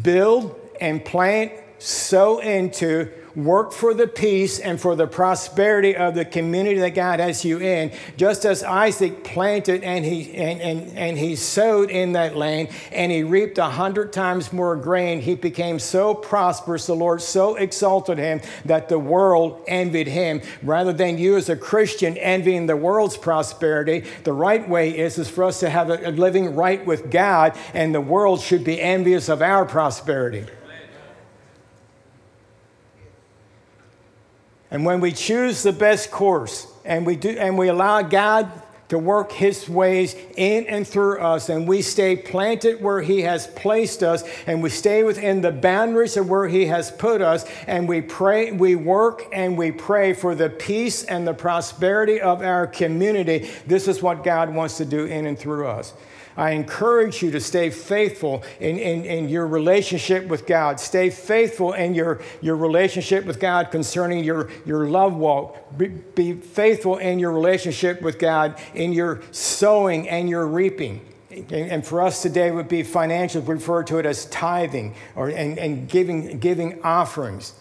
build, 0.02 0.58
and 0.80 1.04
plant 1.04 1.52
sow 1.80 2.38
into, 2.38 3.10
work 3.34 3.72
for 3.72 3.94
the 3.94 4.06
peace 4.06 4.58
and 4.58 4.80
for 4.80 4.96
the 4.96 5.06
prosperity 5.06 5.94
of 5.96 6.14
the 6.14 6.24
community 6.24 6.80
that 6.80 6.94
God 6.94 7.20
has 7.20 7.44
you 7.44 7.58
in, 7.58 7.92
just 8.16 8.44
as 8.44 8.62
Isaac 8.62 9.24
planted 9.24 9.84
and 9.84 10.04
he, 10.04 10.34
and, 10.34 10.60
and, 10.60 10.98
and 10.98 11.18
he 11.18 11.36
sowed 11.36 11.90
in 11.90 12.12
that 12.12 12.36
land 12.36 12.68
and 12.92 13.12
he 13.12 13.22
reaped 13.22 13.58
a 13.58 13.70
hundred 13.70 14.12
times 14.12 14.52
more 14.52 14.76
grain. 14.76 15.20
He 15.20 15.34
became 15.34 15.78
so 15.78 16.14
prosperous, 16.14 16.86
the 16.86 16.94
Lord 16.94 17.22
so 17.22 17.56
exalted 17.56 18.18
him 18.18 18.40
that 18.64 18.88
the 18.88 18.98
world 18.98 19.62
envied 19.68 20.08
him. 20.08 20.42
Rather 20.62 20.92
than 20.92 21.18
you 21.18 21.36
as 21.36 21.48
a 21.48 21.56
Christian 21.56 22.16
envying 22.18 22.66
the 22.66 22.76
world's 22.76 23.16
prosperity, 23.16 24.04
the 24.24 24.32
right 24.32 24.68
way 24.68 24.96
is, 24.98 25.18
is 25.18 25.28
for 25.28 25.44
us 25.44 25.60
to 25.60 25.70
have 25.70 25.90
a, 25.90 26.08
a 26.08 26.10
living 26.10 26.54
right 26.54 26.84
with 26.84 27.10
God, 27.10 27.56
and 27.74 27.94
the 27.94 28.00
world 28.00 28.40
should 28.40 28.64
be 28.64 28.80
envious 28.80 29.28
of 29.28 29.40
our 29.40 29.64
prosperity. 29.64 30.46
And 34.70 34.84
when 34.84 35.00
we 35.00 35.12
choose 35.12 35.62
the 35.62 35.72
best 35.72 36.10
course 36.10 36.66
and 36.84 37.04
we, 37.04 37.16
do, 37.16 37.30
and 37.30 37.58
we 37.58 37.68
allow 37.68 38.02
God 38.02 38.50
to 38.90 38.98
work 38.98 39.30
his 39.30 39.68
ways 39.68 40.16
in 40.36 40.66
and 40.66 40.86
through 40.86 41.20
us, 41.20 41.48
and 41.48 41.66
we 41.66 41.80
stay 41.80 42.16
planted 42.16 42.82
where 42.82 43.00
he 43.00 43.20
has 43.22 43.46
placed 43.46 44.02
us, 44.02 44.24
and 44.48 44.60
we 44.60 44.68
stay 44.68 45.04
within 45.04 45.40
the 45.40 45.52
boundaries 45.52 46.16
of 46.16 46.28
where 46.28 46.48
he 46.48 46.66
has 46.66 46.90
put 46.90 47.22
us, 47.22 47.44
and 47.68 47.88
we 47.88 48.00
pray, 48.00 48.50
we 48.50 48.74
work 48.74 49.28
and 49.32 49.56
we 49.56 49.70
pray 49.70 50.12
for 50.12 50.34
the 50.34 50.50
peace 50.50 51.04
and 51.04 51.24
the 51.24 51.32
prosperity 51.32 52.20
of 52.20 52.42
our 52.42 52.66
community. 52.66 53.48
This 53.64 53.86
is 53.86 54.02
what 54.02 54.24
God 54.24 54.52
wants 54.52 54.76
to 54.78 54.84
do 54.84 55.04
in 55.04 55.24
and 55.24 55.38
through 55.38 55.68
us. 55.68 55.94
I 56.40 56.52
encourage 56.52 57.22
you 57.22 57.30
to 57.32 57.40
stay 57.40 57.68
faithful 57.68 58.42
in, 58.60 58.78
in, 58.78 59.04
in, 59.04 59.28
your 59.28 59.46
relationship 59.46 60.26
with 60.26 60.46
God. 60.46 60.80
Stay 60.80 61.10
faithful 61.10 61.74
in 61.74 61.94
your, 61.94 62.22
your 62.40 62.56
relationship 62.56 63.26
with 63.26 63.38
God 63.38 63.70
concerning 63.70 64.24
your, 64.24 64.48
your 64.64 64.86
love 64.86 65.14
walk. 65.14 65.76
Be, 65.76 65.88
be 65.88 66.32
faithful 66.32 66.96
in 66.96 67.18
your 67.18 67.32
relationship 67.32 68.00
with 68.00 68.18
God 68.18 68.58
in 68.74 68.94
your 68.94 69.20
sowing 69.32 70.08
and 70.08 70.30
your 70.30 70.46
reaping. 70.46 71.02
And 71.50 71.86
for 71.86 72.00
us 72.00 72.22
today 72.22 72.50
would 72.50 72.68
be 72.68 72.84
financial, 72.84 73.42
we 73.42 73.56
refer 73.56 73.82
to 73.84 73.98
it 73.98 74.06
as 74.06 74.24
tithing 74.24 74.94
or, 75.16 75.28
and, 75.28 75.58
and 75.58 75.90
giving, 75.90 76.38
giving 76.38 76.82
offerings 76.82 77.52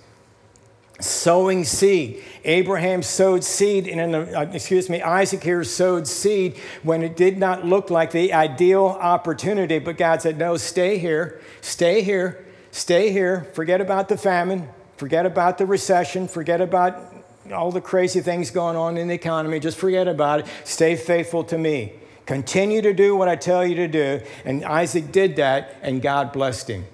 sowing 0.99 1.63
seed. 1.63 2.23
Abraham 2.43 3.01
sowed 3.01 3.43
seed, 3.43 3.87
and 3.87 4.15
uh, 4.15 4.47
excuse 4.51 4.89
me, 4.89 5.01
Isaac 5.01 5.43
here 5.43 5.63
sowed 5.63 6.07
seed 6.07 6.57
when 6.83 7.03
it 7.03 7.15
did 7.15 7.37
not 7.37 7.65
look 7.65 7.89
like 7.89 8.11
the 8.11 8.33
ideal 8.33 8.85
opportunity. 8.85 9.79
But 9.79 9.97
God 9.97 10.21
said, 10.21 10.37
No, 10.37 10.57
stay 10.57 10.97
here, 10.97 11.41
stay 11.61 12.01
here, 12.01 12.45
stay 12.71 13.11
here. 13.11 13.47
Forget 13.53 13.81
about 13.81 14.09
the 14.09 14.17
famine, 14.17 14.69
forget 14.97 15.25
about 15.25 15.57
the 15.57 15.65
recession, 15.65 16.27
forget 16.27 16.61
about 16.61 17.13
all 17.53 17.71
the 17.71 17.81
crazy 17.81 18.21
things 18.21 18.51
going 18.51 18.75
on 18.75 18.97
in 18.97 19.07
the 19.07 19.15
economy. 19.15 19.59
Just 19.59 19.77
forget 19.77 20.07
about 20.07 20.41
it. 20.41 20.47
Stay 20.63 20.95
faithful 20.95 21.43
to 21.45 21.57
me. 21.57 21.93
Continue 22.25 22.81
to 22.83 22.93
do 22.93 23.15
what 23.15 23.27
I 23.27 23.35
tell 23.35 23.65
you 23.65 23.75
to 23.75 23.87
do. 23.87 24.21
And 24.45 24.63
Isaac 24.63 25.11
did 25.11 25.37
that, 25.37 25.77
and 25.81 25.99
God 26.01 26.31
blessed 26.31 26.69
him. 26.69 26.85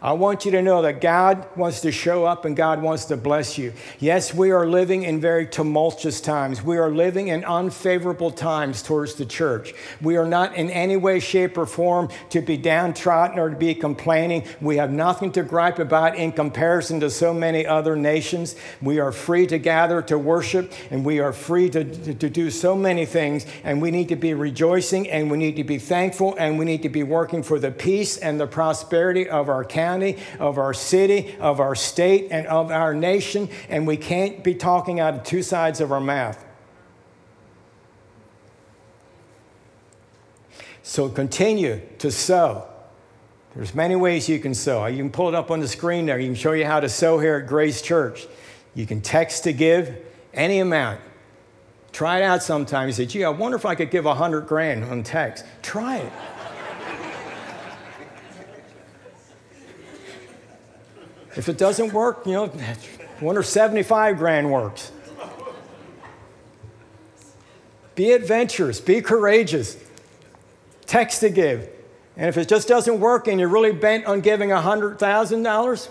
I 0.00 0.12
want 0.12 0.44
you 0.44 0.52
to 0.52 0.62
know 0.62 0.82
that 0.82 1.00
God 1.00 1.44
wants 1.56 1.80
to 1.80 1.90
show 1.90 2.24
up 2.24 2.44
and 2.44 2.56
God 2.56 2.80
wants 2.80 3.06
to 3.06 3.16
bless 3.16 3.58
you. 3.58 3.72
Yes, 3.98 4.32
we 4.32 4.52
are 4.52 4.64
living 4.64 5.02
in 5.02 5.20
very 5.20 5.44
tumultuous 5.44 6.20
times. 6.20 6.62
We 6.62 6.78
are 6.78 6.90
living 6.90 7.28
in 7.28 7.44
unfavorable 7.44 8.30
times 8.30 8.80
towards 8.80 9.14
the 9.14 9.26
church. 9.26 9.74
We 10.00 10.16
are 10.16 10.26
not 10.26 10.54
in 10.54 10.70
any 10.70 10.96
way, 10.96 11.18
shape, 11.18 11.58
or 11.58 11.66
form 11.66 12.10
to 12.30 12.40
be 12.40 12.56
downtrodden 12.56 13.40
or 13.40 13.50
to 13.50 13.56
be 13.56 13.74
complaining. 13.74 14.44
We 14.60 14.76
have 14.76 14.92
nothing 14.92 15.32
to 15.32 15.42
gripe 15.42 15.80
about 15.80 16.14
in 16.14 16.30
comparison 16.30 17.00
to 17.00 17.10
so 17.10 17.34
many 17.34 17.66
other 17.66 17.96
nations. 17.96 18.54
We 18.80 19.00
are 19.00 19.10
free 19.10 19.48
to 19.48 19.58
gather 19.58 20.00
to 20.02 20.16
worship 20.16 20.72
and 20.92 21.04
we 21.04 21.18
are 21.18 21.32
free 21.32 21.70
to, 21.70 21.82
to, 21.82 22.14
to 22.14 22.30
do 22.30 22.52
so 22.52 22.76
many 22.76 23.04
things. 23.04 23.46
And 23.64 23.82
we 23.82 23.90
need 23.90 24.08
to 24.10 24.16
be 24.16 24.32
rejoicing 24.32 25.10
and 25.10 25.28
we 25.28 25.38
need 25.38 25.56
to 25.56 25.64
be 25.64 25.78
thankful 25.78 26.36
and 26.38 26.56
we 26.56 26.64
need 26.64 26.84
to 26.84 26.88
be 26.88 27.02
working 27.02 27.42
for 27.42 27.58
the 27.58 27.72
peace 27.72 28.16
and 28.16 28.38
the 28.38 28.46
prosperity 28.46 29.28
of 29.28 29.48
our 29.48 29.64
county 29.64 29.87
county, 29.88 30.16
of 30.38 30.58
our 30.58 30.74
city, 30.74 31.34
of 31.40 31.60
our 31.60 31.74
state, 31.74 32.28
and 32.30 32.46
of 32.46 32.70
our 32.70 32.92
nation, 32.94 33.48
and 33.68 33.86
we 33.86 33.96
can't 33.96 34.44
be 34.44 34.54
talking 34.54 35.00
out 35.00 35.14
of 35.14 35.22
two 35.24 35.42
sides 35.42 35.80
of 35.80 35.90
our 35.90 36.00
mouth. 36.00 36.44
So 40.82 41.08
continue 41.08 41.80
to 41.98 42.10
sow. 42.10 42.66
There's 43.54 43.74
many 43.74 43.96
ways 43.96 44.28
you 44.28 44.38
can 44.38 44.54
sow. 44.54 44.86
You 44.86 44.98
can 44.98 45.10
pull 45.10 45.28
it 45.28 45.34
up 45.34 45.50
on 45.50 45.60
the 45.60 45.68
screen 45.68 46.06
there. 46.06 46.18
You 46.18 46.28
can 46.28 46.34
show 46.34 46.52
you 46.52 46.66
how 46.66 46.80
to 46.80 46.88
sow 46.88 47.18
here 47.18 47.36
at 47.36 47.46
Grace 47.46 47.80
Church. 47.82 48.26
You 48.74 48.86
can 48.86 49.00
text 49.00 49.44
to 49.44 49.52
give 49.52 49.96
any 50.34 50.60
amount. 50.60 51.00
Try 51.92 52.18
it 52.18 52.24
out 52.24 52.42
sometime. 52.42 52.88
You 52.88 52.92
say, 52.92 53.06
gee, 53.06 53.24
I 53.24 53.30
wonder 53.30 53.56
if 53.56 53.64
I 53.64 53.74
could 53.74 53.90
give 53.90 54.06
a 54.06 54.14
hundred 54.14 54.42
grand 54.42 54.84
on 54.84 55.02
text. 55.02 55.44
Try 55.62 55.96
it. 55.96 56.12
If 61.36 61.48
it 61.48 61.58
doesn't 61.58 61.92
work, 61.92 62.26
you 62.26 62.32
know, 62.32 62.44
I 62.44 63.24
wonder 63.24 63.42
75 63.42 64.18
grand 64.18 64.50
works. 64.50 64.92
Be 67.94 68.12
adventurous, 68.12 68.80
be 68.80 69.02
courageous. 69.02 69.76
Text 70.86 71.20
to 71.20 71.30
give. 71.30 71.68
And 72.16 72.28
if 72.28 72.36
it 72.36 72.48
just 72.48 72.66
doesn't 72.66 72.98
work 72.98 73.28
and 73.28 73.38
you're 73.38 73.48
really 73.48 73.72
bent 73.72 74.06
on 74.06 74.20
giving 74.20 74.50
$100,000, 74.50 75.88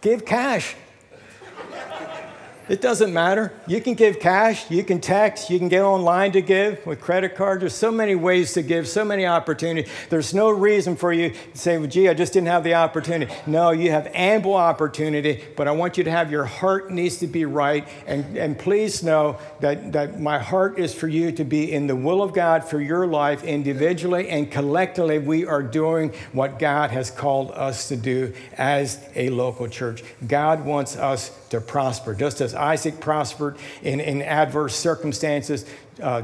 give 0.00 0.24
cash. 0.24 0.74
It 2.68 2.80
doesn't 2.80 3.12
matter. 3.12 3.52
You 3.68 3.80
can 3.80 3.94
give 3.94 4.18
cash, 4.18 4.68
you 4.72 4.82
can 4.82 5.00
text, 5.00 5.50
you 5.50 5.58
can 5.60 5.68
get 5.68 5.82
online 5.82 6.32
to 6.32 6.42
give 6.42 6.84
with 6.84 7.00
credit 7.00 7.36
cards. 7.36 7.60
There's 7.60 7.74
so 7.74 7.92
many 7.92 8.16
ways 8.16 8.54
to 8.54 8.62
give, 8.62 8.88
so 8.88 9.04
many 9.04 9.24
opportunities. 9.24 9.88
There's 10.10 10.34
no 10.34 10.50
reason 10.50 10.96
for 10.96 11.12
you 11.12 11.30
to 11.30 11.36
say, 11.54 11.78
well, 11.78 11.86
gee, 11.86 12.08
I 12.08 12.14
just 12.14 12.32
didn't 12.32 12.48
have 12.48 12.64
the 12.64 12.74
opportunity. 12.74 13.32
No, 13.46 13.70
you 13.70 13.92
have 13.92 14.10
ample 14.12 14.54
opportunity, 14.54 15.44
but 15.56 15.68
I 15.68 15.70
want 15.70 15.96
you 15.96 16.02
to 16.04 16.10
have 16.10 16.32
your 16.32 16.44
heart 16.44 16.90
needs 16.90 17.18
to 17.18 17.28
be 17.28 17.44
right. 17.44 17.86
And, 18.08 18.36
and 18.36 18.58
please 18.58 19.00
know 19.04 19.38
that, 19.60 19.92
that 19.92 20.20
my 20.20 20.40
heart 20.40 20.76
is 20.76 20.92
for 20.92 21.06
you 21.06 21.30
to 21.32 21.44
be 21.44 21.72
in 21.72 21.86
the 21.86 21.94
will 21.94 22.20
of 22.20 22.32
God 22.32 22.64
for 22.64 22.80
your 22.80 23.06
life 23.06 23.44
individually 23.44 24.28
and 24.28 24.50
collectively. 24.50 25.20
We 25.20 25.46
are 25.46 25.62
doing 25.62 26.12
what 26.32 26.58
God 26.58 26.90
has 26.90 27.12
called 27.12 27.52
us 27.52 27.86
to 27.88 27.96
do 27.96 28.34
as 28.58 29.08
a 29.14 29.28
local 29.30 29.68
church. 29.68 30.02
God 30.26 30.64
wants 30.64 30.96
us 30.96 31.30
to 31.50 31.60
prosper. 31.60 32.12
Just 32.12 32.40
as 32.40 32.55
Isaac 32.56 33.00
prospered 33.00 33.56
in, 33.82 34.00
in 34.00 34.22
adverse 34.22 34.74
circumstances, 34.74 35.64
uh, 36.02 36.22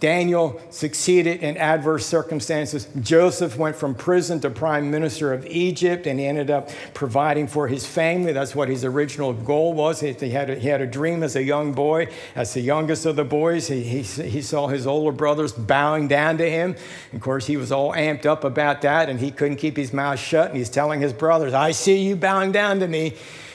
Daniel 0.00 0.60
succeeded 0.68 1.42
in 1.42 1.56
adverse 1.56 2.04
circumstances. 2.04 2.86
Joseph 3.00 3.56
went 3.56 3.74
from 3.74 3.94
prison 3.94 4.38
to 4.40 4.50
prime 4.50 4.90
minister 4.90 5.32
of 5.32 5.46
Egypt, 5.46 6.06
and 6.06 6.20
he 6.20 6.26
ended 6.26 6.50
up 6.50 6.68
providing 6.92 7.46
for 7.46 7.66
his 7.66 7.86
family. 7.86 8.32
That's 8.32 8.54
what 8.54 8.68
his 8.68 8.84
original 8.84 9.32
goal 9.32 9.72
was. 9.72 10.00
He, 10.00 10.08
had, 10.30 10.50
a, 10.50 10.56
he 10.56 10.68
had 10.68 10.82
a 10.82 10.86
dream 10.86 11.22
as 11.22 11.36
a 11.36 11.42
young 11.42 11.72
boy. 11.72 12.08
As 12.34 12.52
the 12.52 12.60
youngest 12.60 13.06
of 13.06 13.16
the 13.16 13.24
boys, 13.24 13.68
he, 13.68 13.82
he, 13.82 14.02
he 14.02 14.42
saw 14.42 14.66
his 14.66 14.86
older 14.86 15.16
brothers 15.16 15.52
bowing 15.52 16.06
down 16.06 16.36
to 16.38 16.50
him. 16.50 16.76
Of 17.14 17.20
course, 17.20 17.46
he 17.46 17.56
was 17.56 17.72
all 17.72 17.92
amped 17.92 18.26
up 18.26 18.44
about 18.44 18.82
that, 18.82 19.08
and 19.08 19.18
he 19.18 19.30
couldn't 19.30 19.56
keep 19.56 19.76
his 19.76 19.94
mouth 19.94 20.18
shut. 20.18 20.48
And 20.48 20.58
he's 20.58 20.68
telling 20.68 21.00
his 21.00 21.14
brothers, 21.14 21.54
I 21.54 21.70
see 21.70 22.02
you 22.02 22.14
bowing 22.14 22.52
down 22.52 22.80
to 22.80 22.88
me. 22.88 23.14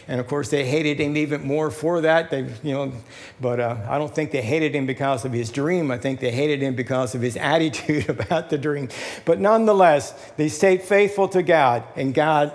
And 0.09 0.19
of 0.19 0.25
course, 0.25 0.49
they 0.49 0.65
hated 0.65 0.99
him 0.99 1.15
even 1.15 1.45
more 1.45 1.69
for 1.69 2.01
that. 2.01 2.31
They, 2.31 2.41
you 2.63 2.73
know, 2.73 2.91
but 3.39 3.59
uh, 3.59 3.77
I 3.87 3.99
don't 3.99 4.13
think 4.13 4.31
they 4.31 4.41
hated 4.41 4.73
him 4.73 4.87
because 4.87 5.23
of 5.23 5.31
his 5.31 5.51
dream. 5.51 5.91
I 5.91 5.99
think 5.99 6.19
they 6.19 6.31
hated 6.31 6.63
him 6.63 6.73
because 6.73 7.13
of 7.13 7.21
his 7.21 7.37
attitude 7.37 8.09
about 8.09 8.49
the 8.49 8.57
dream. 8.57 8.89
But 9.23 9.39
nonetheless, 9.39 10.13
they 10.35 10.49
stayed 10.49 10.81
faithful 10.81 11.27
to 11.29 11.43
God, 11.43 11.83
and 11.95 12.11
God 12.15 12.51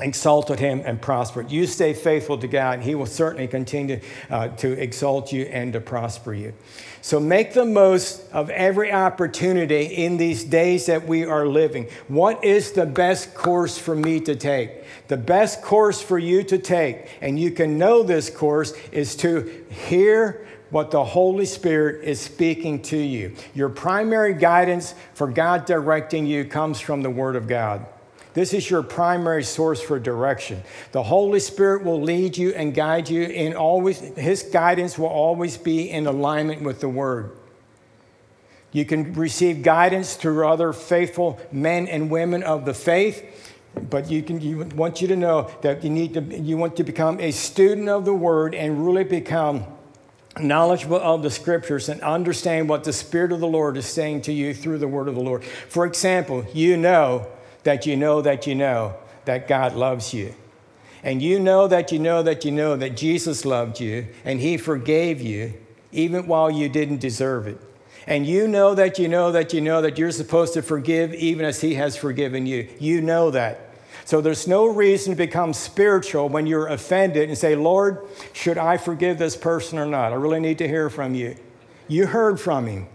exalted 0.00 0.58
him 0.58 0.82
and 0.84 1.00
prospered. 1.00 1.50
You 1.50 1.66
stay 1.66 1.92
faithful 1.92 2.38
to 2.38 2.48
God, 2.48 2.80
He 2.80 2.94
will 2.94 3.06
certainly 3.06 3.48
continue 3.48 4.00
uh, 4.30 4.48
to 4.48 4.72
exalt 4.80 5.32
you 5.32 5.44
and 5.44 5.72
to 5.72 5.80
prosper 5.80 6.34
you. 6.34 6.54
So 7.00 7.20
make 7.20 7.52
the 7.52 7.64
most 7.64 8.30
of 8.32 8.50
every 8.50 8.92
opportunity 8.92 9.84
in 9.84 10.16
these 10.16 10.44
days 10.44 10.86
that 10.86 11.06
we 11.06 11.24
are 11.24 11.46
living. 11.46 11.88
What 12.08 12.44
is 12.44 12.72
the 12.72 12.86
best 12.86 13.34
course 13.34 13.78
for 13.78 13.94
me 13.94 14.20
to 14.20 14.34
take? 14.34 14.84
The 15.08 15.16
best 15.16 15.62
course 15.62 16.02
for 16.02 16.18
you 16.18 16.42
to 16.44 16.58
take, 16.58 17.08
and 17.20 17.38
you 17.38 17.50
can 17.50 17.78
know 17.78 18.02
this 18.02 18.30
course, 18.30 18.72
is 18.92 19.16
to 19.16 19.64
hear 19.70 20.46
what 20.70 20.90
the 20.90 21.02
Holy 21.02 21.46
Spirit 21.46 22.04
is 22.04 22.20
speaking 22.20 22.82
to 22.82 22.96
you. 22.96 23.34
Your 23.54 23.70
primary 23.70 24.34
guidance 24.34 24.94
for 25.14 25.28
God 25.28 25.64
directing 25.64 26.26
you 26.26 26.44
comes 26.44 26.78
from 26.78 27.02
the 27.02 27.10
Word 27.10 27.36
of 27.36 27.48
God. 27.48 27.86
This 28.38 28.54
is 28.54 28.70
your 28.70 28.84
primary 28.84 29.42
source 29.42 29.80
for 29.82 29.98
direction. 29.98 30.62
The 30.92 31.02
Holy 31.02 31.40
Spirit 31.40 31.82
will 31.82 32.00
lead 32.00 32.36
you 32.36 32.50
and 32.50 32.72
guide 32.72 33.10
you 33.10 33.24
and 33.24 33.56
always 33.56 33.98
his 33.98 34.44
guidance 34.44 34.96
will 34.96 35.08
always 35.08 35.56
be 35.58 35.90
in 35.90 36.06
alignment 36.06 36.62
with 36.62 36.78
the 36.78 36.88
word. 36.88 37.32
You 38.70 38.84
can 38.84 39.12
receive 39.14 39.64
guidance 39.64 40.14
through 40.14 40.46
other 40.46 40.72
faithful 40.72 41.40
men 41.50 41.88
and 41.88 42.12
women 42.12 42.44
of 42.44 42.64
the 42.64 42.74
faith 42.74 43.24
but 43.90 44.08
you 44.08 44.22
can 44.22 44.40
you 44.40 44.58
want 44.76 45.02
you 45.02 45.08
to 45.08 45.16
know 45.16 45.50
that 45.62 45.82
you 45.82 45.90
need 45.90 46.14
to 46.14 46.20
you 46.20 46.56
want 46.56 46.76
to 46.76 46.84
become 46.84 47.18
a 47.18 47.32
student 47.32 47.88
of 47.88 48.04
the 48.04 48.14
word 48.14 48.54
and 48.54 48.86
really 48.86 49.02
become 49.02 49.64
knowledgeable 50.38 51.00
of 51.00 51.24
the 51.24 51.30
scriptures 51.30 51.88
and 51.88 52.00
understand 52.02 52.68
what 52.68 52.84
the 52.84 52.92
spirit 52.92 53.32
of 53.32 53.40
the 53.40 53.48
lord 53.48 53.76
is 53.76 53.86
saying 53.86 54.22
to 54.22 54.32
you 54.32 54.54
through 54.54 54.78
the 54.78 54.88
word 54.88 55.06
of 55.06 55.14
the 55.14 55.20
lord 55.20 55.44
for 55.44 55.84
example 55.84 56.44
you 56.52 56.76
know 56.76 57.26
that 57.64 57.86
you 57.86 57.96
know 57.96 58.20
that 58.22 58.46
you 58.46 58.54
know 58.54 58.94
that 59.24 59.48
god 59.48 59.74
loves 59.74 60.12
you 60.12 60.34
and 61.02 61.22
you 61.22 61.38
know 61.38 61.68
that 61.68 61.92
you 61.92 61.98
know 61.98 62.22
that 62.22 62.44
you 62.44 62.50
know 62.50 62.76
that 62.76 62.96
jesus 62.96 63.44
loved 63.44 63.80
you 63.80 64.06
and 64.24 64.40
he 64.40 64.56
forgave 64.56 65.20
you 65.20 65.52
even 65.92 66.26
while 66.26 66.50
you 66.50 66.68
didn't 66.68 67.00
deserve 67.00 67.46
it 67.46 67.60
and 68.08 68.26
you 68.26 68.48
know 68.48 68.74
that 68.74 68.98
you 68.98 69.06
know 69.06 69.32
that 69.32 69.52
you 69.52 69.60
know 69.60 69.82
that 69.82 69.98
you're 69.98 70.10
supposed 70.10 70.54
to 70.54 70.62
forgive 70.62 71.12
even 71.12 71.44
as 71.44 71.60
He 71.60 71.74
has 71.74 71.94
forgiven 71.94 72.46
you. 72.46 72.66
You 72.80 73.02
know 73.02 73.30
that. 73.30 73.60
So 74.06 74.22
there's 74.22 74.48
no 74.48 74.66
reason 74.66 75.12
to 75.12 75.16
become 75.16 75.52
spiritual 75.52 76.30
when 76.30 76.46
you're 76.46 76.68
offended 76.68 77.28
and 77.28 77.36
say, 77.36 77.54
Lord, 77.54 78.00
should 78.32 78.56
I 78.56 78.78
forgive 78.78 79.18
this 79.18 79.36
person 79.36 79.78
or 79.78 79.84
not? 79.84 80.12
I 80.12 80.14
really 80.14 80.40
need 80.40 80.56
to 80.58 80.66
hear 80.66 80.88
from 80.88 81.14
you. 81.14 81.36
You 81.86 82.06
heard 82.06 82.40
from 82.40 82.66
Him. 82.66 82.86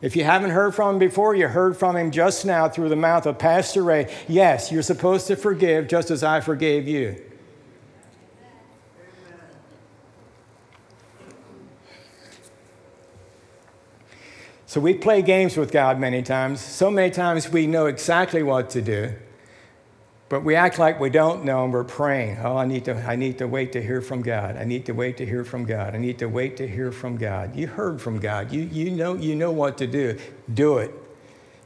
If 0.00 0.14
you 0.14 0.22
haven't 0.22 0.50
heard 0.50 0.74
from 0.74 0.94
him 0.94 0.98
before, 0.98 1.34
you 1.34 1.48
heard 1.48 1.76
from 1.76 1.96
him 1.96 2.10
just 2.10 2.46
now 2.46 2.68
through 2.68 2.88
the 2.88 2.96
mouth 2.96 3.26
of 3.26 3.38
Pastor 3.38 3.82
Ray. 3.82 4.14
Yes, 4.28 4.70
you're 4.70 4.82
supposed 4.82 5.26
to 5.26 5.36
forgive 5.36 5.88
just 5.88 6.10
as 6.10 6.22
I 6.22 6.40
forgave 6.40 6.86
you. 6.86 7.20
So 14.66 14.80
we 14.80 14.94
play 14.94 15.22
games 15.22 15.56
with 15.56 15.72
God 15.72 15.98
many 15.98 16.22
times. 16.22 16.60
So 16.60 16.90
many 16.90 17.10
times 17.10 17.48
we 17.48 17.66
know 17.66 17.86
exactly 17.86 18.42
what 18.42 18.68
to 18.70 18.82
do, 18.82 19.14
but 20.28 20.44
we 20.44 20.54
act 20.54 20.78
like 20.78 21.00
we 21.00 21.08
don't 21.08 21.44
know 21.44 21.64
and 21.64 21.72
we're 21.72 21.84
praying. 21.84 22.38
Oh, 22.42 22.56
I 22.56 22.66
need 22.66 22.84
to, 22.84 22.94
I 22.94 23.16
need 23.16 23.38
to 23.38 23.48
wait 23.48 23.72
to 23.72 23.82
hear 23.82 24.02
from 24.02 24.20
God. 24.20 24.56
I 24.56 24.64
need 24.64 24.84
to 24.86 24.92
wait 24.92 25.16
to 25.18 25.26
hear 25.26 25.42
from 25.42 25.64
God. 25.64 25.94
I 25.94 25.98
need 25.98 26.18
to 26.18 26.26
wait 26.26 26.58
to 26.58 26.68
hear 26.68 26.92
from 26.92 27.16
God. 27.16 27.56
You 27.56 27.66
heard 27.66 28.02
from 28.02 28.18
God. 28.18 28.52
You, 28.52 28.62
you, 28.62 28.90
know, 28.90 29.14
you 29.14 29.34
know 29.34 29.50
what 29.50 29.78
to 29.78 29.86
do. 29.86 30.18
Do 30.52 30.78
it. 30.78 30.92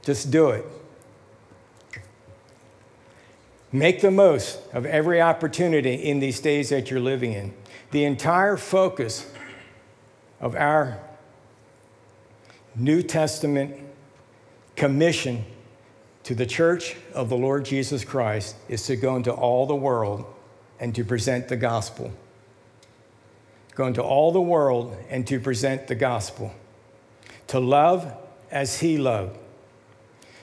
Just 0.03 0.31
do 0.31 0.51
it. 0.51 0.65
Make 3.73 4.01
the 4.01 4.11
most 4.11 4.61
of 4.73 4.87
every 4.87 5.21
opportunity 5.21 5.95
in 5.95 6.21
these 6.21 6.39
days 6.39 6.69
that 6.69 6.91
you're 6.91 7.01
living 7.01 7.33
in. 7.33 7.55
The 7.91 8.05
entire 8.05 8.57
focus 8.57 9.33
of 10.41 10.55
our 10.55 10.99
New 12.77 13.03
Testament 13.03 13.75
commission 14.77 15.45
to 16.25 16.35
the 16.35 16.47
church 16.47 16.97
of 17.15 17.29
the 17.29 17.37
Lord 17.37 17.65
Jesus 17.65 18.05
Christ 18.05 18.57
is 18.69 18.87
to 18.87 18.97
go 18.97 19.17
into 19.17 19.33
all 19.33 19.67
the 19.67 19.75
world 19.75 20.25
and 20.79 20.95
to 20.95 21.05
present 21.05 21.49
the 21.49 21.57
gospel. 21.57 22.13
Go 23.75 23.87
into 23.87 24.03
all 24.03 24.33
the 24.33 24.41
world 24.41 24.97
and 25.09 25.27
to 25.27 25.41
present 25.41 25.89
the 25.89 25.95
gospel. 25.95 26.53
To 27.49 27.59
love 27.59 28.13
as 28.51 28.81
he 28.81 28.99
loved. 28.99 29.39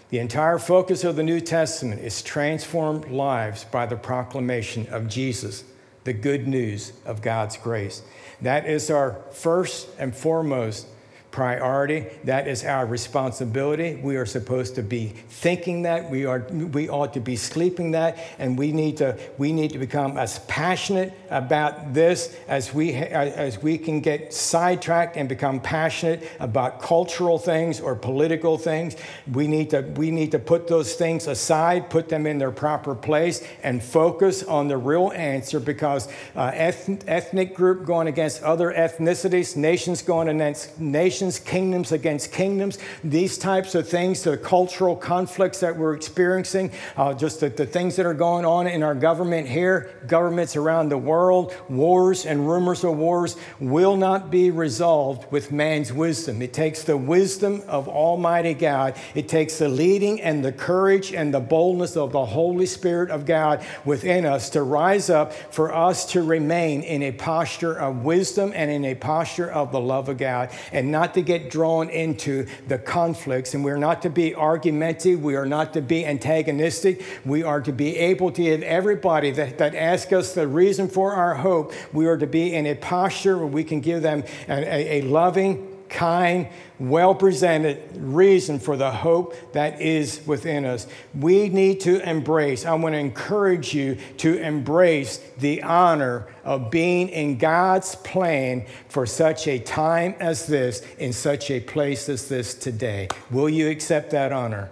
The 0.10 0.20
entire 0.20 0.58
focus 0.58 1.04
of 1.04 1.16
the 1.16 1.24
New 1.24 1.40
Testament 1.40 2.02
is 2.02 2.24
transformed 2.24 3.10
lives 3.12 3.64
by 3.66 3.86
the 3.86 3.96
proclamation 3.96 4.88
of 4.90 5.08
Jesus, 5.08 5.64
the 6.04 6.14
good 6.14 6.48
news 6.48 6.94
of 7.06 7.22
God's 7.22 7.58
grace. 7.58 8.02
That 8.42 8.66
is 8.66 8.90
our 8.90 9.20
first 9.32 9.88
and 10.00 10.16
foremost 10.16 10.88
priority. 11.32 12.08
That 12.24 12.48
is 12.48 12.64
our 12.64 12.86
responsibility. 12.86 13.96
We 13.96 14.18
are 14.18 14.26
supposed 14.26 14.76
to 14.76 14.84
be 14.84 15.08
thinking 15.30 15.84
that. 15.84 16.10
We, 16.10 16.26
are, 16.26 16.40
we 16.50 16.90
ought 16.90 17.14
to 17.14 17.20
be 17.20 17.36
sleeping 17.36 17.92
that. 17.92 18.18
And 18.40 18.58
we 18.58 18.72
need 18.72 18.98
to, 18.98 19.18
we 19.38 19.54
need 19.54 19.72
to 19.72 19.78
become 19.78 20.18
as 20.18 20.40
passionate 20.40 21.14
about 21.30 21.94
this 21.94 22.36
as 22.48 22.74
we, 22.74 22.94
as 22.94 23.62
we 23.62 23.78
can 23.78 24.02
get 24.02 24.34
sidetracked 24.34 25.18
and 25.18 25.30
become 25.30 25.60
passionate 25.60 26.28
about 26.40 26.82
cultural 26.82 27.38
things 27.38 27.80
or 27.80 27.96
political 27.96 28.58
things. 28.58 28.96
We 29.32 29.48
need 29.48 29.70
to, 29.70 29.82
we 29.82 30.10
need 30.10 30.32
to 30.32 30.40
put 30.40 30.68
those 30.68 30.96
things 30.96 31.28
aside, 31.28 31.92
put 31.92 32.10
them 32.10 32.26
in 32.26 32.40
their 32.40 32.52
proper 32.52 32.96
place, 32.96 33.46
and 33.62 33.84
focus 33.84 34.44
on 34.44 34.68
the 34.68 34.78
real 34.78 35.12
answer 35.12 35.60
because 35.60 36.08
uh, 36.36 36.52
ethnic 36.54 37.54
group 37.54 37.86
going 37.86 38.08
against 38.08 38.42
other 38.42 38.74
ethnicities, 38.74 39.56
nations 39.56 40.02
going 40.02 40.28
against 40.28 40.80
nations 40.80 41.19
nations, 41.20 41.40
kingdoms 41.40 41.92
against 41.92 42.32
kingdoms, 42.32 42.78
these 43.04 43.38
types 43.38 43.76
of 43.76 43.88
things, 43.88 44.24
the 44.24 44.38
cultural 44.38 44.96
conflicts 44.96 45.60
that 45.60 45.76
we're 45.76 45.94
experiencing, 45.94 46.72
uh, 46.96 47.14
just 47.14 47.42
the, 47.42 47.50
the 47.50 47.66
things 47.66 47.98
that 47.98 48.06
are 48.06 48.14
going 48.14 48.46
on 48.46 48.68
in 48.68 48.84
our 48.84 48.96
government 48.96 49.48
here, 49.48 49.92
governments 50.08 50.56
around 50.56 50.88
the 50.88 50.98
world, 50.98 51.54
wars 51.68 52.26
and 52.26 52.48
rumors 52.48 52.86
of 52.86 52.96
wars 52.96 53.36
will 53.60 53.98
not 53.98 54.32
be 54.32 54.50
resolved 54.50 55.30
with 55.30 55.52
man's 55.52 55.92
wisdom. 55.92 56.42
It 56.42 56.54
takes 56.54 56.84
the 56.84 56.96
wisdom 56.96 57.64
of 57.68 57.90
Almighty 57.90 58.54
God, 58.54 58.96
it 59.14 59.28
takes 59.28 59.58
the 59.58 59.68
leading 59.68 60.22
and 60.22 60.44
the 60.44 60.54
courage 60.54 61.14
and 61.14 61.34
the 61.34 61.42
boldness 61.42 61.98
of 61.98 62.14
the 62.14 62.26
Holy 62.26 62.66
Spirit 62.66 63.12
of 63.12 63.26
God 63.26 63.66
within 63.84 64.26
us 64.26 64.50
to 64.52 64.64
rise 64.64 65.10
up 65.10 65.34
for 65.34 65.74
us 65.74 66.06
to 66.14 66.24
remain 66.24 66.82
in 66.82 67.04
a 67.04 67.12
posture 67.12 67.78
of 67.78 68.06
wisdom 68.06 68.54
and 68.56 68.72
in 68.72 68.86
a 68.86 68.96
posture 68.96 69.52
of 69.52 69.74
the 69.74 69.80
love 69.80 70.08
of 70.08 70.18
God 70.18 70.50
and 70.72 70.92
not 70.92 71.09
to 71.16 71.22
get 71.22 71.50
drawn 71.50 71.90
into 71.90 72.48
the 72.68 72.78
conflicts. 72.78 73.54
And 73.54 73.64
we're 73.64 73.78
not 73.78 74.02
to 74.04 74.10
be 74.10 74.36
argumentative, 74.36 75.22
we 75.22 75.36
are 75.36 75.46
not 75.46 75.74
to 75.74 75.82
be 75.82 76.06
antagonistic. 76.06 77.04
We 77.26 77.44
are 77.44 77.62
to 77.62 77.72
be 77.72 77.98
able 77.98 78.32
to 78.32 78.42
give 78.42 78.64
everybody 78.64 79.32
that, 79.32 79.58
that 79.58 79.76
asks 79.76 80.12
us 80.14 80.34
the 80.34 80.48
reason 80.48 80.88
for 80.90 81.14
our 81.14 81.36
hope, 81.36 81.74
we 81.94 82.08
are 82.08 82.18
to 82.18 82.28
be 82.28 82.54
in 82.54 82.66
a 82.66 82.76
posture 82.76 83.38
where 83.38 83.48
we 83.48 83.64
can 83.64 83.82
give 83.82 84.02
them 84.02 84.24
a, 84.48 84.54
a, 84.54 85.00
a 85.00 85.02
loving, 85.02 85.69
kind, 85.90 86.48
well 86.80 87.14
presented 87.14 87.82
reason 87.98 88.60
for 88.60 88.78
the 88.78 88.92
hope 88.92 89.36
that 89.54 89.82
is 89.82 90.22
within 90.26 90.66
us. 90.66 90.88
We 91.14 91.50
need 91.50 91.82
to 91.82 92.08
embrace, 92.08 92.66
I 92.66 92.74
want 92.76 92.94
to 92.94 93.00
encourage 93.00 93.74
you 93.74 93.98
to 94.18 94.38
embrace 94.40 95.18
the 95.38 95.64
honor 95.64 96.28
of 96.44 96.72
being 96.72 97.10
in 97.10 97.38
God's 97.38 97.96
plan 97.96 98.66
for 98.88 99.06
such 99.06 99.48
a 99.48 99.60
time 99.60 100.16
as 100.20 100.48
this, 100.48 100.82
in 100.98 101.14
such 101.14 101.52
a 101.52 101.60
place 101.60 102.08
as 102.10 102.30
this 102.30 102.54
today. 102.54 103.10
Will 103.32 103.50
you 103.50 103.70
accept 103.70 104.12
that 104.12 104.32
honor? 104.32 104.70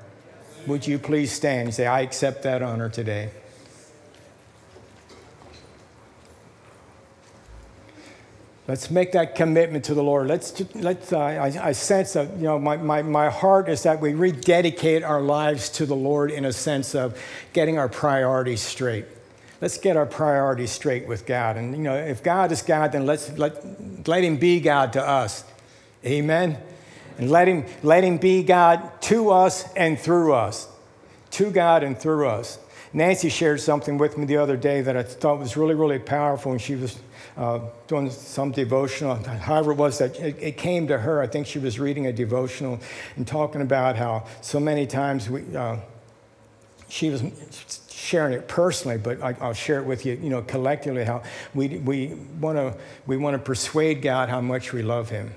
Would 0.67 0.85
you 0.85 0.99
please 0.99 1.31
stand 1.31 1.67
and 1.67 1.73
say, 1.73 1.87
I 1.87 2.01
accept 2.01 2.43
that 2.43 2.61
honor 2.61 2.89
today? 2.89 3.29
Let's 8.67 8.91
make 8.91 9.13
that 9.13 9.35
commitment 9.35 9.85
to 9.85 9.93
the 9.93 10.03
Lord. 10.03 10.27
Let's, 10.27 10.61
let's 10.75 11.13
uh, 11.13 11.19
I, 11.19 11.67
I, 11.67 11.71
sense 11.71 12.13
that, 12.13 12.35
you 12.35 12.43
know, 12.43 12.59
my, 12.59 12.75
my, 12.75 13.01
my 13.01 13.29
heart 13.29 13.69
is 13.69 13.83
that 13.83 14.01
we 14.01 14.13
rededicate 14.13 15.03
our 15.03 15.21
lives 15.21 15.69
to 15.69 15.85
the 15.85 15.95
Lord 15.95 16.31
in 16.31 16.43
a 16.43 16.51
sense 16.51 16.93
of 16.93 17.17
getting 17.53 17.77
our 17.77 17.87
priorities 17.87 18.61
straight. 18.61 19.05
Let's 19.61 19.77
get 19.77 19.95
our 19.95 20.05
priorities 20.05 20.71
straight 20.71 21.07
with 21.07 21.25
God. 21.25 21.55
And, 21.55 21.77
you 21.77 21.81
know, 21.81 21.95
if 21.95 22.21
God 22.21 22.51
is 22.51 22.61
God, 22.61 22.91
then 22.91 23.05
let's 23.05 23.37
let, 23.37 24.05
let 24.05 24.25
Him 24.25 24.35
be 24.35 24.59
God 24.59 24.93
to 24.93 25.01
us. 25.01 25.45
Amen? 26.05 26.57
And 27.17 27.31
let 27.31 27.47
Him, 27.47 27.65
let 27.83 28.03
him 28.03 28.17
be 28.17 28.43
God 28.43 29.01
to 29.03 29.31
us 29.31 29.65
and 29.75 29.97
through 29.97 30.33
us. 30.33 30.67
To 31.31 31.51
God 31.51 31.83
and 31.83 31.97
through 31.97 32.27
us. 32.27 32.59
Nancy 32.93 33.29
shared 33.29 33.59
something 33.61 33.97
with 33.97 34.17
me 34.17 34.25
the 34.25 34.37
other 34.37 34.57
day 34.57 34.81
that 34.81 34.95
I 34.95 35.03
thought 35.03 35.39
was 35.39 35.57
really, 35.57 35.75
really 35.75 35.99
powerful, 35.99 36.51
and 36.51 36.61
she 36.61 36.75
was 36.75 36.99
uh, 37.35 37.59
doing 37.87 38.09
some 38.09 38.51
devotional. 38.51 39.15
However, 39.15 39.71
it 39.71 39.75
was 39.75 39.99
that 39.99 40.19
it, 40.19 40.37
it, 40.39 40.57
came 40.57 40.87
to 40.87 40.97
her. 40.97 41.21
I 41.21 41.27
think 41.27 41.47
she 41.47 41.59
was 41.59 41.79
reading 41.79 42.07
a 42.07 42.13
devotional 42.13 42.79
and 43.15 43.27
talking 43.27 43.61
about 43.61 43.95
how 43.95 44.25
so 44.41 44.59
many 44.59 44.87
times 44.87 45.29
we, 45.29 45.55
uh, 45.55 45.77
she 46.87 47.09
was 47.09 47.23
sharing 47.91 48.33
it 48.33 48.47
personally, 48.47 48.97
but 48.97 49.21
I, 49.21 49.33
will 49.33 49.53
share 49.53 49.79
it 49.79 49.85
with 49.85 50.05
you, 50.05 50.17
you 50.21 50.29
know, 50.29 50.41
collectively. 50.41 51.03
How 51.03 51.23
we 51.53 51.77
we 51.79 52.15
want 52.39 52.57
to 52.57 52.75
we 53.05 53.17
want 53.17 53.35
to 53.35 53.39
persuade 53.39 54.01
God 54.01 54.29
how 54.29 54.41
much 54.41 54.73
we 54.73 54.81
love 54.81 55.09
Him. 55.09 55.33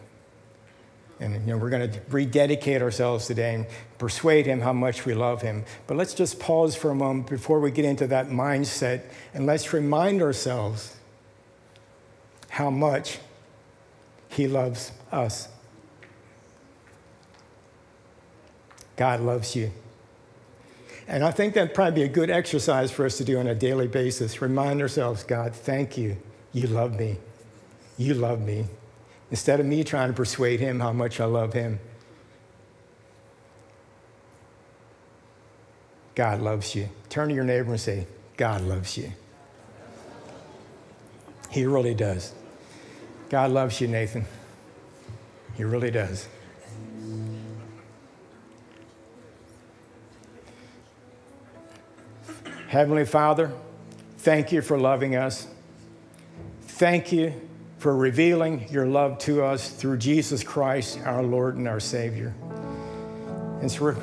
And 1.21 1.35
you 1.35 1.53
know, 1.53 1.59
we're 1.59 1.71
going 1.71 1.91
to 1.91 2.01
rededicate 2.09 2.81
ourselves 2.81 3.27
today 3.27 3.55
and 3.55 3.67
persuade 3.99 4.47
him 4.47 4.61
how 4.61 4.73
much 4.73 5.05
we 5.05 5.15
love 5.15 5.43
him. 5.43 5.65
But 5.87 5.97
let's 5.97 6.15
just 6.15 6.41
pause 6.41 6.75
for 6.75 6.91
a 6.91 6.95
moment 6.95 7.29
before 7.29 7.61
we 7.61 7.71
get 7.71 7.85
into 7.85 8.07
that 8.07 8.29
mindset 8.29 9.03
and 9.35 9.47
let's 9.47 9.73
remind 9.73 10.23
ourselves 10.23 10.97
how 12.51 12.69
much 12.69 13.19
He 14.29 14.47
loves 14.47 14.93
us. 15.11 15.49
God 18.97 19.21
loves 19.21 19.57
you. 19.57 19.71
And 21.09 21.25
I 21.25 21.31
think 21.31 21.55
that'd 21.55 21.75
probably 21.75 22.03
be 22.03 22.05
a 22.05 22.13
good 22.13 22.29
exercise 22.29 22.91
for 22.91 23.07
us 23.07 23.17
to 23.19 23.25
do 23.25 23.39
on 23.39 23.47
a 23.47 23.55
daily 23.55 23.89
basis. 23.89 24.43
Remind 24.43 24.83
ourselves, 24.83 25.23
God, 25.23 25.55
thank 25.55 25.97
you. 25.97 26.17
You 26.53 26.67
love 26.67 26.99
me. 26.99 27.17
You 27.97 28.15
love 28.15 28.41
me. 28.41 28.67
Instead 29.31 29.61
of 29.61 29.67
me 29.67 29.85
trying 29.85 30.09
to 30.09 30.15
persuade 30.15 30.61
him 30.61 30.81
how 30.81 30.93
much 30.93 31.21
I 31.21 31.25
love 31.25 31.53
him, 31.53 31.79
God 36.15 36.41
loves 36.41 36.75
you. 36.75 36.89
Turn 37.09 37.29
to 37.29 37.35
your 37.35 37.45
neighbor 37.45 37.71
and 37.71 37.81
say, 37.81 38.07
God 38.37 38.63
loves 38.63 38.99
you. 38.99 39.13
He 41.51 41.65
really 41.65 41.95
does. 41.95 42.33
God 43.29 43.53
loves 43.53 43.81
you, 43.81 43.87
Nathan. 43.89 44.25
He 45.57 45.65
really 45.65 45.91
does. 45.91 46.27
Heavenly 52.69 53.05
Father, 53.05 53.53
thank 54.19 54.53
you 54.53 54.63
for 54.63 54.79
loving 54.79 55.17
us. 55.17 55.47
Thank 56.63 57.13
you 57.13 57.50
for 57.81 57.97
revealing 57.97 58.69
your 58.71 58.85
love 58.85 59.17
to 59.17 59.43
us 59.43 59.71
through 59.71 59.97
Jesus 59.97 60.45
Christ, 60.45 61.01
our 61.07 61.23
Lord 61.23 61.57
and 61.57 61.67
our 61.67 61.81
Savior. 61.81 62.35
And 63.63 63.73
so 63.73 63.85
we're 63.85 63.97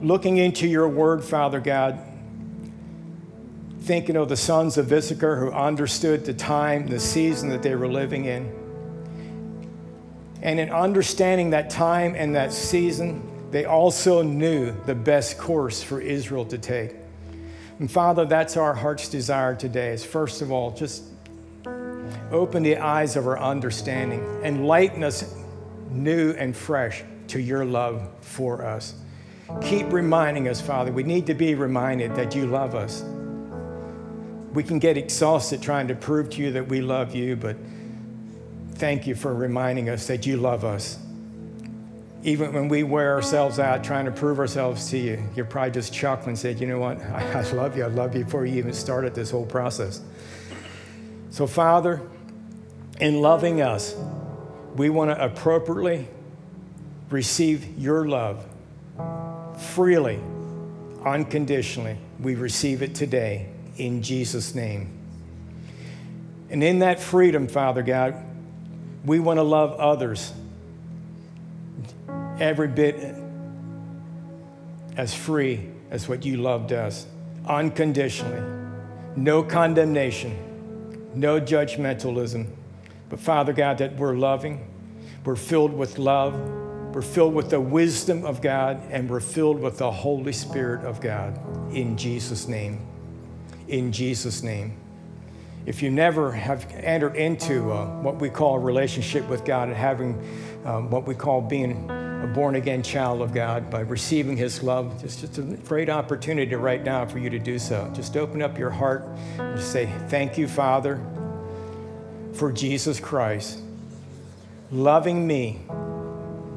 looking 0.00 0.36
into 0.36 0.68
your 0.68 0.88
word, 0.88 1.24
Father 1.24 1.58
God, 1.58 1.98
thinking 3.80 4.16
of 4.16 4.28
the 4.28 4.36
sons 4.36 4.78
of 4.78 4.92
Issachar 4.92 5.34
who 5.34 5.50
understood 5.50 6.24
the 6.24 6.32
time, 6.32 6.86
the 6.86 7.00
season 7.00 7.48
that 7.48 7.60
they 7.60 7.74
were 7.74 7.88
living 7.88 8.26
in. 8.26 8.52
And 10.40 10.60
in 10.60 10.70
understanding 10.70 11.50
that 11.50 11.70
time 11.70 12.14
and 12.14 12.36
that 12.36 12.52
season, 12.52 13.50
they 13.50 13.64
also 13.64 14.22
knew 14.22 14.72
the 14.86 14.94
best 14.94 15.38
course 15.38 15.82
for 15.82 16.00
Israel 16.00 16.44
to 16.44 16.56
take. 16.56 16.94
And 17.80 17.90
Father, 17.90 18.26
that's 18.26 18.56
our 18.56 18.74
heart's 18.74 19.08
desire 19.08 19.56
today 19.56 19.90
is 19.92 20.04
first 20.04 20.40
of 20.40 20.52
all, 20.52 20.70
just 20.70 21.02
open 22.30 22.62
the 22.62 22.76
eyes 22.76 23.16
of 23.16 23.26
our 23.26 23.38
understanding, 23.38 24.20
enlighten 24.42 25.04
us 25.04 25.34
new 25.90 26.32
and 26.32 26.56
fresh 26.56 27.02
to 27.28 27.40
your 27.40 27.64
love 27.64 28.08
for 28.20 28.64
us. 28.64 28.94
Keep 29.62 29.92
reminding 29.92 30.48
us, 30.48 30.60
Father, 30.60 30.92
we 30.92 31.02
need 31.02 31.26
to 31.26 31.34
be 31.34 31.54
reminded 31.54 32.14
that 32.14 32.34
you 32.34 32.46
love 32.46 32.74
us 32.74 33.02
we 34.52 34.62
can 34.62 34.78
get 34.78 34.96
exhausted 34.96 35.62
trying 35.62 35.88
to 35.88 35.94
prove 35.94 36.30
to 36.30 36.42
you 36.42 36.52
that 36.52 36.68
we 36.68 36.80
love 36.80 37.14
you, 37.14 37.36
but 37.36 37.56
thank 38.72 39.06
you 39.06 39.14
for 39.14 39.34
reminding 39.34 39.88
us 39.88 40.06
that 40.06 40.26
you 40.26 40.36
love 40.36 40.64
us. 40.64 40.98
Even 42.24 42.52
when 42.52 42.68
we 42.68 42.82
wear 42.82 43.14
ourselves 43.14 43.58
out 43.58 43.84
trying 43.84 44.06
to 44.06 44.10
prove 44.10 44.38
ourselves 44.38 44.90
to 44.90 44.98
you, 44.98 45.22
you're 45.36 45.44
probably 45.44 45.70
just 45.70 45.92
chuckling 45.92 46.30
and 46.30 46.38
said, 46.38 46.60
You 46.60 46.66
know 46.66 46.80
what? 46.80 47.00
I 47.02 47.48
love 47.52 47.76
you. 47.76 47.84
I 47.84 47.86
love 47.86 48.16
you 48.16 48.24
before 48.24 48.46
you 48.46 48.56
even 48.56 48.72
started 48.72 49.14
this 49.14 49.30
whole 49.30 49.46
process. 49.46 50.00
So, 51.30 51.46
Father, 51.46 52.00
in 53.00 53.20
loving 53.20 53.60
us, 53.60 53.94
we 54.76 54.90
want 54.90 55.10
to 55.10 55.24
appropriately 55.24 56.08
receive 57.10 57.78
your 57.78 58.06
love 58.06 58.44
freely, 59.58 60.20
unconditionally. 61.04 61.96
We 62.20 62.34
receive 62.34 62.82
it 62.82 62.94
today 62.94 63.48
in 63.76 64.02
Jesus' 64.02 64.54
name. 64.54 64.92
And 66.50 66.62
in 66.62 66.80
that 66.80 67.00
freedom, 67.00 67.46
Father 67.46 67.82
God, 67.82 68.14
we 69.04 69.20
want 69.20 69.38
to 69.38 69.42
love 69.42 69.78
others 69.78 70.32
every 72.40 72.68
bit 72.68 73.14
as 74.96 75.14
free 75.14 75.68
as 75.90 76.08
what 76.08 76.24
you 76.24 76.36
loved 76.36 76.72
us, 76.72 77.06
unconditionally. 77.46 78.42
No 79.16 79.42
condemnation, 79.42 80.36
no 81.14 81.40
judgmentalism. 81.40 82.46
But 83.08 83.20
Father 83.20 83.52
God, 83.52 83.78
that 83.78 83.96
we're 83.96 84.16
loving, 84.16 84.66
we're 85.24 85.36
filled 85.36 85.72
with 85.72 85.98
love, 85.98 86.34
we're 86.94 87.02
filled 87.02 87.34
with 87.34 87.50
the 87.50 87.60
wisdom 87.60 88.24
of 88.24 88.40
God, 88.40 88.80
and 88.90 89.08
we're 89.08 89.20
filled 89.20 89.60
with 89.60 89.78
the 89.78 89.90
Holy 89.90 90.32
Spirit 90.32 90.84
of 90.84 91.00
God. 91.00 91.38
In 91.74 91.96
Jesus' 91.96 92.48
name 92.48 92.86
in 93.68 93.92
Jesus' 93.92 94.42
name. 94.42 94.76
If 95.66 95.82
you 95.82 95.90
never 95.90 96.32
have 96.32 96.66
entered 96.72 97.14
into 97.14 97.70
uh, 97.70 97.86
what 98.00 98.16
we 98.16 98.30
call 98.30 98.56
a 98.56 98.58
relationship 98.58 99.28
with 99.28 99.44
God 99.44 99.68
and 99.68 99.76
having 99.76 100.18
um, 100.64 100.90
what 100.90 101.06
we 101.06 101.14
call 101.14 101.42
being 101.42 101.90
a 101.90 102.26
born 102.34 102.56
again 102.56 102.82
child 102.82 103.20
of 103.20 103.34
God 103.34 103.70
by 103.70 103.80
receiving 103.80 104.36
His 104.36 104.62
love, 104.62 105.04
it's 105.04 105.16
just 105.20 105.36
a 105.36 105.42
great 105.42 105.90
opportunity 105.90 106.54
right 106.54 106.82
now 106.82 107.04
for 107.04 107.18
you 107.18 107.28
to 107.28 107.38
do 107.38 107.58
so. 107.58 107.90
Just 107.94 108.16
open 108.16 108.40
up 108.40 108.58
your 108.58 108.70
heart 108.70 109.04
and 109.38 109.60
say, 109.60 109.92
Thank 110.08 110.38
you, 110.38 110.48
Father, 110.48 111.04
for 112.38 112.52
Jesus 112.52 113.00
Christ 113.00 113.60
loving 114.70 115.26
me 115.26 115.60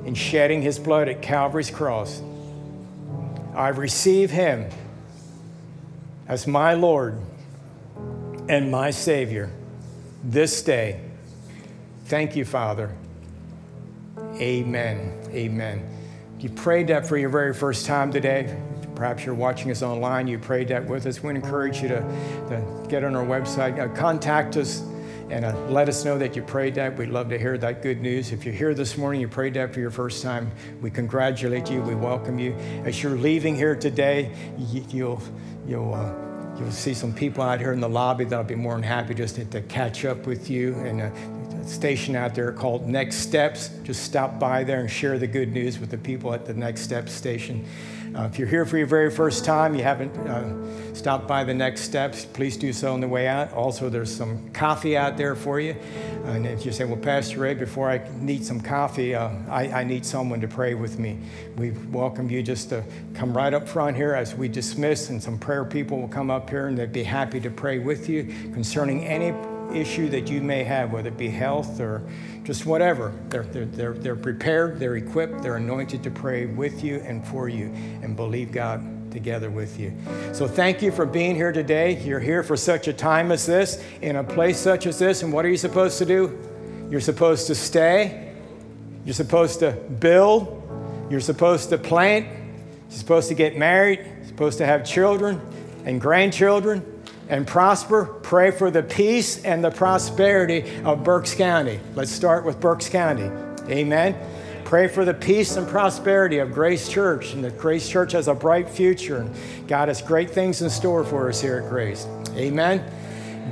and 0.06 0.18
shedding 0.18 0.62
his 0.62 0.80
blood 0.80 1.08
at 1.08 1.22
Calvary's 1.22 1.72
cross. 1.72 2.22
I 3.56 3.70
receive 3.70 4.32
him 4.32 4.70
as 6.28 6.48
my 6.48 6.74
Lord 6.74 7.20
and 8.50 8.72
my 8.72 8.92
Savior 8.92 9.52
this 10.24 10.62
day. 10.62 11.02
Thank 12.06 12.36
you, 12.36 12.46
Father. 12.46 12.96
Amen. 14.36 15.18
Amen. 15.30 15.88
You 16.40 16.50
prayed 16.50 16.88
that 16.88 17.06
for 17.06 17.18
your 17.18 17.30
very 17.30 17.54
first 17.54 17.86
time 17.86 18.12
today. 18.12 18.58
Perhaps 18.96 19.26
you're 19.26 19.36
watching 19.36 19.72
us 19.72 19.82
online, 19.82 20.28
you 20.28 20.38
prayed 20.38 20.68
that 20.68 20.86
with 20.86 21.06
us. 21.06 21.24
We 21.24 21.32
encourage 21.32 21.82
you 21.82 21.88
to, 21.88 22.00
to 22.50 22.86
get 22.88 23.04
on 23.04 23.16
our 23.16 23.26
website, 23.26 23.80
uh, 23.80 23.94
contact 23.96 24.58
us, 24.58 24.84
and 25.32 25.46
uh, 25.46 25.58
let 25.68 25.88
us 25.88 26.04
know 26.04 26.18
that 26.18 26.36
you 26.36 26.42
prayed 26.42 26.76
that. 26.76 26.98
We'd 26.98 27.10
love 27.10 27.30
to 27.30 27.38
hear 27.38 27.58
that 27.58 27.82
good 27.82 28.02
news. 28.02 28.34
If 28.34 28.44
you're 28.44 28.54
here 28.54 28.74
this 28.74 28.98
morning, 28.98 29.22
you 29.22 29.30
prayed 29.30 29.54
that 29.54 29.74
for 29.74 29.80
your 29.80 29.90
first 29.90 30.22
time, 30.22 30.52
we 30.82 30.92
congratulate 30.92 31.72
you, 31.72 31.82
we 31.82 31.96
welcome 31.96 32.38
you. 32.38 32.54
As 32.84 33.02
you're 33.02 33.16
leaving 33.16 33.56
here 33.56 33.76
today, 33.76 34.32
you, 34.58 34.86
you'll, 34.90 35.22
you'll, 35.66 35.94
uh, 35.94 36.14
you'll 36.60 36.72
see 36.72 36.94
some 36.94 37.14
people 37.14 37.44
out 37.44 37.60
here 37.60 37.72
in 37.72 37.80
the 37.80 37.90
lobby 37.90 38.26
that'll 38.26 38.44
be 38.44 38.56
more 38.56 38.74
than 38.74 38.84
happy 38.84 39.14
just 39.14 39.36
to, 39.36 39.46
to 39.46 39.62
catch 39.62 40.04
up 40.04 40.28
with 40.28 40.50
you 40.50 40.76
and 40.76 41.02
uh, 41.02 41.66
station 41.66 42.16
out 42.16 42.36
there 42.36 42.52
called 42.52 42.86
Next 42.86 43.18
Steps. 43.18 43.70
Just 43.84 44.04
stop 44.04 44.38
by 44.38 44.66
there 44.66 44.82
and 44.82 44.92
share 44.92 45.18
the 45.18 45.28
good 45.28 45.54
news 45.54 45.80
with 45.80 45.92
the 45.92 45.98
people 45.98 46.34
at 46.34 46.46
the 46.46 46.54
Next 46.54 46.82
Steps 46.82 47.14
station. 47.14 47.66
Uh, 48.14 48.24
if 48.24 48.38
you're 48.38 48.48
here 48.48 48.66
for 48.66 48.78
your 48.78 48.88
very 48.88 49.10
first 49.10 49.46
time, 49.46 49.74
you 49.74 49.84
haven't 49.84 50.16
uh, 50.28 50.94
stopped 50.94 51.28
by 51.30 51.46
the 51.46 51.54
Next 51.54 51.82
Steps, 51.82 52.26
please 52.26 52.58
do 52.58 52.74
so 52.74 52.94
on 52.94 53.00
the 53.00 53.08
way 53.08 53.26
out. 53.26 53.54
Also, 53.54 53.90
there's 53.90 54.14
some 54.14 54.50
coffee 54.52 54.98
out 54.98 55.16
there 55.16 55.34
for 55.34 55.62
you. 55.62 55.78
And 56.26 56.46
if 56.46 56.66
you 56.66 56.74
say, 56.74 56.84
Well, 56.84 56.98
Pastor 56.98 57.40
Ray, 57.40 57.54
before 57.54 57.90
I 57.90 58.02
need 58.20 58.44
some 58.44 58.60
coffee, 58.60 59.16
uh, 59.16 59.30
I, 59.50 59.68
I 59.68 59.84
need 59.86 60.06
someone 60.06 60.42
to 60.42 60.48
pray 60.48 60.74
with 60.74 61.00
me, 61.00 61.20
we 61.56 61.72
welcome 61.90 62.30
you 62.30 62.44
just 62.44 62.70
to 62.70 62.84
come 63.14 63.36
right 63.36 63.54
up 63.54 63.68
front 63.68 63.96
here 63.96 64.14
as 64.14 64.36
we 64.36 64.50
dismiss, 64.50 65.10
and 65.10 65.24
some 65.24 65.40
prayer 65.40 65.64
people 65.64 66.02
will 66.02 66.10
come 66.10 66.30
up 66.30 66.50
here 66.50 66.68
and 66.68 66.78
they'd 66.78 66.92
be 66.92 67.04
happy 67.04 67.40
to 67.40 67.50
pray 67.50 67.80
with 67.80 68.10
you 68.10 68.26
concerning 68.54 69.06
any 69.06 69.32
issue 69.74 70.10
that 70.10 70.30
you 70.30 70.42
may 70.42 70.64
have, 70.64 70.92
whether 70.92 71.10
it 71.10 71.18
be 71.18 71.30
health 71.30 71.80
or 71.80 72.02
just 72.44 72.66
whatever. 72.66 73.14
They're, 73.30 73.44
they're, 73.44 73.66
they're, 73.66 73.94
they're 73.94 74.16
prepared, 74.16 74.80
they're 74.80 74.96
equipped, 74.96 75.42
they're 75.42 75.58
anointed 75.58 76.04
to 76.04 76.12
pray 76.12 76.46
with 76.46 76.84
you 76.84 76.98
and 77.02 77.26
for 77.28 77.50
you 77.50 77.66
and 78.02 78.16
believe 78.16 78.52
God 78.52 79.12
together 79.12 79.50
with 79.50 79.80
you. 79.80 79.94
So 80.34 80.48
thank 80.48 80.82
you 80.82 80.92
for 80.92 81.06
being 81.06 81.36
here 81.36 81.52
today. 81.52 82.02
You're 82.02 82.20
here 82.20 82.44
for 82.44 82.56
such 82.56 82.88
a 82.88 82.94
time 82.94 83.32
as 83.32 83.46
this, 83.46 83.84
in 84.02 84.16
a 84.16 84.24
place 84.24 84.58
such 84.58 84.86
as 84.86 84.98
this. 84.98 85.22
And 85.24 85.34
what 85.34 85.46
are 85.46 85.50
you 85.50 85.58
supposed 85.58 85.98
to 86.00 86.06
do? 86.06 86.38
You're 86.90 87.02
supposed 87.02 87.48
to 87.48 87.56
stay, 87.56 88.34
you're 89.06 89.14
supposed 89.14 89.60
to 89.60 89.72
build, 89.72 90.58
you're 91.10 91.20
supposed 91.20 91.70
to 91.70 91.78
plant, 91.78 92.28
you're 92.90 92.98
supposed 92.98 93.30
to 93.30 93.36
get 93.36 93.58
married, 93.58 94.00
you're 94.00 94.28
supposed 94.28 94.58
to 94.58 94.66
have 94.66 94.86
children 94.86 95.42
and 95.86 96.00
grandchildren 96.00 97.01
and 97.32 97.48
prosper. 97.48 98.06
Pray 98.22 98.52
for 98.52 98.70
the 98.70 98.84
peace 98.84 99.44
and 99.44 99.64
the 99.64 99.72
prosperity 99.72 100.84
of 100.84 101.04
Berks 101.04 101.34
County. 101.34 101.80
Let's 101.96 102.12
start 102.12 102.46
with 102.46 102.60
Berks 102.60 102.90
County. 102.90 103.32
Amen. 103.72 104.16
Pray 104.66 104.88
for 104.88 105.06
the 105.06 105.14
peace 105.14 105.56
and 105.56 105.68
prosperity 105.68 106.38
of 106.38 106.52
Grace 106.52 106.88
Church, 106.88 107.34
and 107.34 107.44
that 107.44 107.58
Grace 107.58 107.90
Church 107.90 108.12
has 108.12 108.28
a 108.28 108.36
bright 108.36 108.70
future, 108.70 109.18
and 109.18 109.36
God 109.68 109.88
has 109.88 110.02
great 110.02 110.30
things 110.30 110.62
in 110.62 110.70
store 110.70 111.04
for 111.04 111.30
us 111.30 111.42
here 111.42 111.60
at 111.60 111.70
Grace. 111.70 112.06
Amen. 112.36 112.84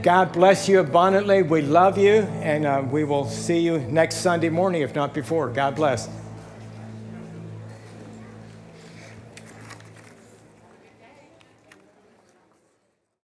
God 0.03 0.33
bless 0.33 0.69
you 0.69 0.79
abundantly. 0.79 1.41
We 1.41 1.61
love 1.61 1.97
you, 1.97 2.21
and 2.41 2.65
uh, 2.65 2.83
we 2.89 3.05
will 3.05 3.25
see 3.25 3.59
you 3.59 3.79
next 3.79 4.17
Sunday 4.17 4.49
morning, 4.49 4.81
if 4.81 4.93
not 4.93 5.13
before. 5.13 5.49
God 5.49 5.75
bless. 5.75 6.07